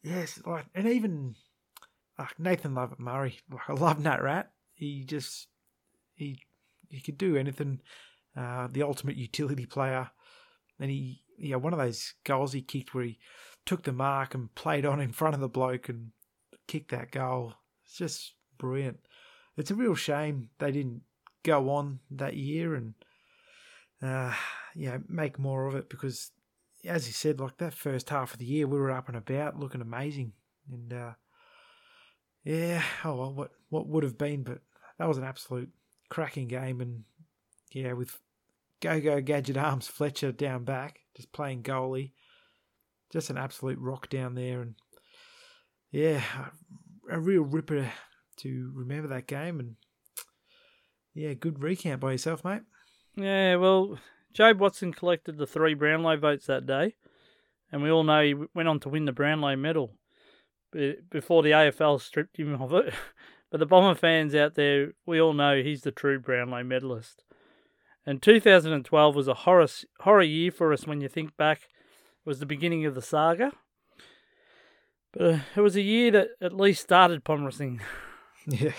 [0.02, 1.34] yes, like and even
[2.18, 3.40] uh, Nathan Lovett Murray.
[3.50, 4.50] Like I love Nat Rat.
[4.74, 5.48] He just
[6.14, 6.40] he
[6.88, 7.80] he could do anything.
[8.36, 10.10] Uh, the ultimate utility player,
[10.78, 13.18] and he yeah one of those goals he kicked where he
[13.64, 16.10] took the mark and played on in front of the bloke and
[16.68, 17.54] kicked that goal.
[17.84, 18.98] It's just brilliant.
[19.56, 21.00] It's a real shame they didn't
[21.42, 22.94] go on that year and
[24.02, 24.34] uh,
[24.74, 26.30] you know make more of it because
[26.86, 29.58] as you said, like that first half of the year, we were up and about,
[29.58, 30.32] looking amazing,
[30.70, 31.12] and uh,
[32.44, 34.60] yeah, oh well, what what would have been, but
[34.98, 35.70] that was an absolute
[36.08, 37.04] cracking game, and
[37.72, 38.18] yeah, with
[38.80, 42.12] Go Go Gadget Arms Fletcher down back, just playing goalie,
[43.12, 44.74] just an absolute rock down there, and
[45.90, 46.22] yeah,
[47.10, 47.90] a, a real ripper
[48.38, 49.76] to remember that game, and
[51.14, 52.62] yeah, good recount by yourself, mate.
[53.16, 53.98] Yeah, well,
[54.36, 56.94] Jobe Watson collected the three Brownlow votes that day,
[57.72, 59.92] and we all know he went on to win the Brownlow medal
[61.10, 62.92] before the AFL stripped him of it.
[63.48, 67.22] But the Bomber fans out there, we all know he's the true Brownlow medalist.
[68.04, 69.68] And 2012 was a horror
[70.00, 71.58] horror year for us when you think back.
[71.62, 73.52] It was the beginning of the saga.
[75.12, 77.80] But uh, it was a year that at least started promising.
[78.48, 78.72] Yeah,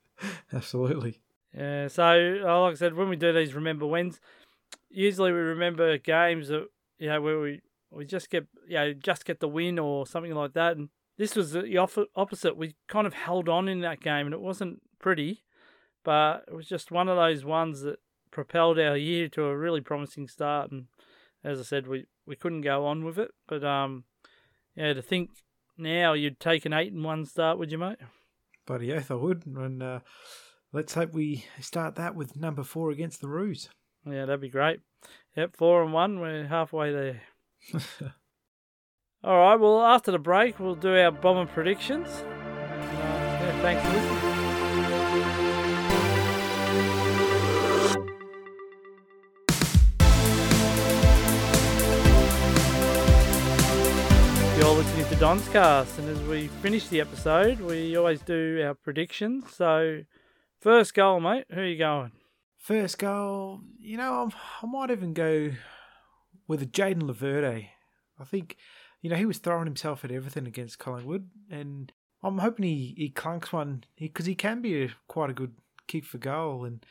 [0.52, 1.20] absolutely.
[1.54, 4.20] Yeah, so uh, like I said, when we do these remember wins,
[4.90, 6.66] usually we remember games that
[6.98, 7.60] you know where we
[7.90, 10.76] we just get you know just get the win or something like that.
[10.76, 11.76] And this was the
[12.14, 12.56] opposite.
[12.56, 15.44] We kind of held on in that game, and it wasn't pretty,
[16.04, 17.98] but it was just one of those ones that
[18.30, 20.70] propelled our year to a really promising start.
[20.70, 20.86] And
[21.42, 23.30] as I said, we we couldn't go on with it.
[23.48, 24.04] But um,
[24.74, 25.30] yeah, to think
[25.78, 27.98] now you'd take an eight and one start, would you, mate?
[28.66, 29.46] Bloody oath, I would.
[29.46, 30.00] And uh,
[30.72, 33.68] let's hope we start that with number four against the Roos.
[34.06, 34.80] Yeah, that'd be great.
[35.36, 36.20] Yep, four and one.
[36.20, 37.22] We're halfway there.
[39.24, 39.56] All right.
[39.56, 42.06] Well, after the break, we'll do our bomber predictions.
[42.08, 42.24] Uh,
[43.42, 44.36] yeah, thanks for listening.
[54.56, 59.52] You're listening to DonsCast, and as we finish the episode, we always do our predictions.
[59.52, 60.04] So,
[60.60, 61.44] first goal, mate.
[61.52, 62.12] Who are you going?
[62.66, 64.28] First goal, you know,
[64.60, 65.52] I might even go
[66.48, 67.68] with a Jayden Laverde.
[68.18, 68.56] I think,
[69.00, 71.92] you know, he was throwing himself at everything against Collingwood, and
[72.24, 75.54] I'm hoping he, he clunks one because he, he, can be a, quite a good
[75.86, 76.64] kick for goal.
[76.64, 76.84] And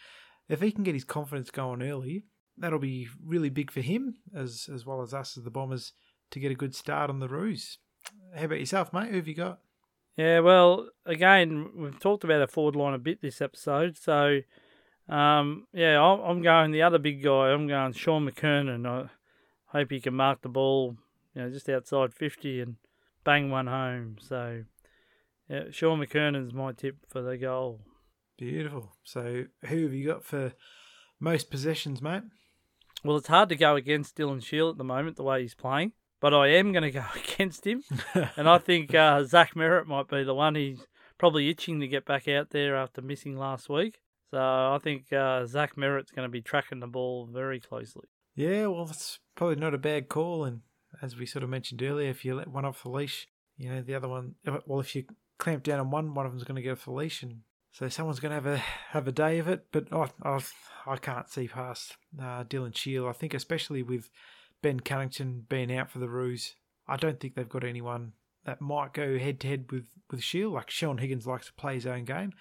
[0.47, 2.23] if he can get his confidence going early,
[2.57, 5.91] that'll be really big for him as as well as us as the Bombers
[6.31, 7.79] to get a good start on the Roos.
[8.33, 9.09] How about yourself, mate?
[9.09, 9.59] Who have you got?
[10.15, 14.39] Yeah, well, again, we've talked about our forward line a bit this episode, so
[15.07, 17.51] um, yeah, I'm going the other big guy.
[17.51, 18.85] I'm going Shaun McKernan.
[18.87, 19.09] I
[19.67, 20.95] hope he can mark the ball,
[21.33, 22.75] you know, just outside 50 and
[23.23, 24.17] bang one home.
[24.19, 24.63] So,
[25.49, 27.81] yeah, Shaun McKernan's my tip for the goal.
[28.37, 28.93] Beautiful.
[29.03, 30.53] So, who have you got for
[31.19, 32.23] most possessions, mate?
[33.03, 35.91] Well, it's hard to go against Dylan Shiel at the moment, the way he's playing.
[36.19, 37.83] But I am going to go against him.
[38.35, 40.55] and I think uh, Zach Merrett might be the one.
[40.55, 40.87] He's
[41.19, 43.99] probably itching to get back out there after missing last week.
[44.35, 48.09] So I think uh, Zach Merrett's going to be tracking the ball very closely.
[48.35, 50.43] Yeah, well, it's probably not a bad call.
[50.43, 50.59] And
[51.01, 53.81] as we sort of mentioned earlier, if you let one off the leash, you know,
[53.81, 55.05] the other one, well, if you
[55.39, 57.23] clamp down on one, one of them's going to get off the leash.
[57.23, 59.67] And so someone's going to have a have a day of it.
[59.71, 60.41] But I, I,
[60.85, 63.07] I can't see past uh, Dylan Shiel.
[63.07, 64.09] I think, especially with
[64.61, 66.55] Ben Cunnington being out for the Roos,
[66.89, 68.11] I don't think they've got anyone
[68.43, 70.49] that might go head to head with with Shiel.
[70.51, 72.33] Like Shaun Higgins likes to play his own game,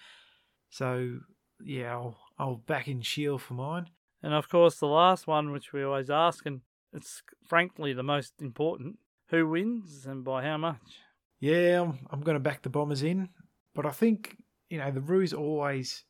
[0.69, 1.19] so
[1.63, 3.89] yeah, I'll I'll back in Shiel for mine.
[4.21, 6.61] And of course, the last one, which we always ask, and
[6.93, 8.97] it's frankly the most important:
[9.29, 10.99] who wins and by how much?
[11.39, 13.29] Yeah, I'm, I'm going to back the Bombers in,
[13.73, 14.37] but I think
[14.69, 16.03] you know the Roos always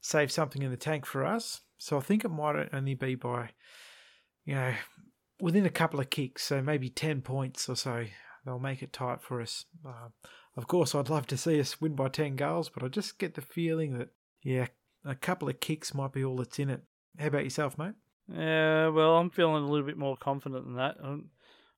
[0.00, 3.50] save something in the tank for us, so I think it might only be by
[4.44, 4.74] you know
[5.40, 8.04] within a couple of kicks, so maybe ten points or so.
[8.44, 9.66] They'll make it tight for us.
[9.86, 10.08] Uh,
[10.56, 13.34] of course, I'd love to see us win by ten goals, but I just get
[13.34, 14.08] the feeling that
[14.42, 14.66] yeah,
[15.04, 16.82] a couple of kicks might be all that's in it.
[17.18, 17.94] How about yourself, mate?
[18.32, 20.96] Yeah, well, I'm feeling a little bit more confident than that.
[21.02, 21.30] I'm,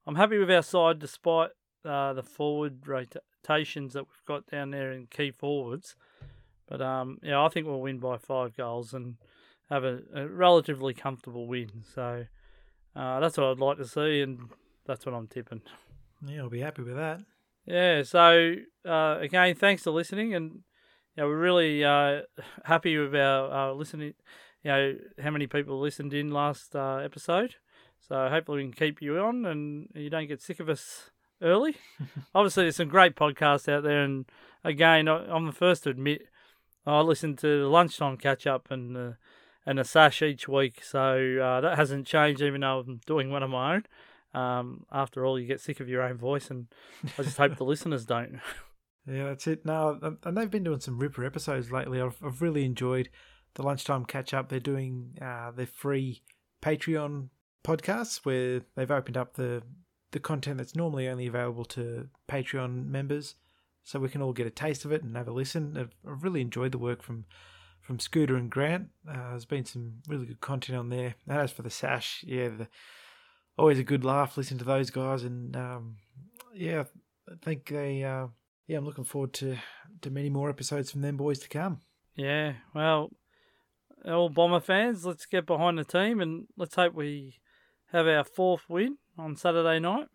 [0.06, 1.50] I'm happy with our side despite
[1.84, 5.96] uh, the forward rotations that we've got down there in key forwards.
[6.68, 9.16] But um, yeah, I think we'll win by five goals and
[9.68, 11.84] have a, a relatively comfortable win.
[11.94, 12.26] So
[12.94, 14.50] uh, that's what I'd like to see, and
[14.86, 15.62] that's what I'm tipping.
[16.26, 17.20] Yeah, I'll be happy with that.
[17.66, 18.02] Yeah.
[18.02, 18.54] So
[18.86, 20.60] uh, again, thanks for listening, and
[21.16, 22.22] you know, we're really uh,
[22.64, 24.14] happy with our uh, listening.
[24.62, 27.56] You know how many people listened in last uh, episode.
[28.06, 31.10] So hopefully we can keep you on, and you don't get sick of us
[31.42, 31.76] early.
[32.34, 34.26] Obviously, there's some great podcasts out there, and
[34.64, 36.26] again, I'm the first to admit
[36.86, 39.12] I listen to the lunchtime catch up and uh,
[39.66, 43.42] and a sash each week, so uh, that hasn't changed, even though I'm doing one
[43.42, 43.84] of my own.
[44.32, 46.66] Um, after all, you get sick of your own voice, and
[47.18, 48.40] I just hope the listeners don't.
[49.06, 49.64] Yeah, that's it.
[49.64, 52.00] Now, and they've been doing some ripper episodes lately.
[52.00, 53.08] I've, I've really enjoyed
[53.54, 54.48] the lunchtime catch up.
[54.48, 56.22] They're doing uh, their free
[56.62, 57.28] Patreon
[57.64, 59.62] podcasts where they've opened up the
[60.12, 63.36] the content that's normally only available to Patreon members,
[63.84, 65.76] so we can all get a taste of it and have a listen.
[65.76, 67.26] I've, I've really enjoyed the work from
[67.80, 68.88] from Scooter and Grant.
[69.08, 71.14] Uh, there's been some really good content on there.
[71.26, 72.68] And as for the Sash, yeah, the,
[73.56, 75.96] always a good laugh listening to those guys, and um,
[76.54, 76.84] yeah,
[77.28, 78.04] I think they.
[78.04, 78.28] Uh,
[78.70, 79.56] yeah, I'm looking forward to
[80.02, 81.80] to many more episodes from them boys to come.
[82.14, 83.10] Yeah, well,
[84.06, 87.40] all Bomber fans, let's get behind the team and let's hope we
[87.90, 90.06] have our fourth win on Saturday night.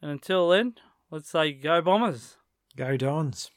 [0.00, 0.74] And until then,
[1.10, 2.36] let's say go Bombers.
[2.76, 3.50] Go Dons.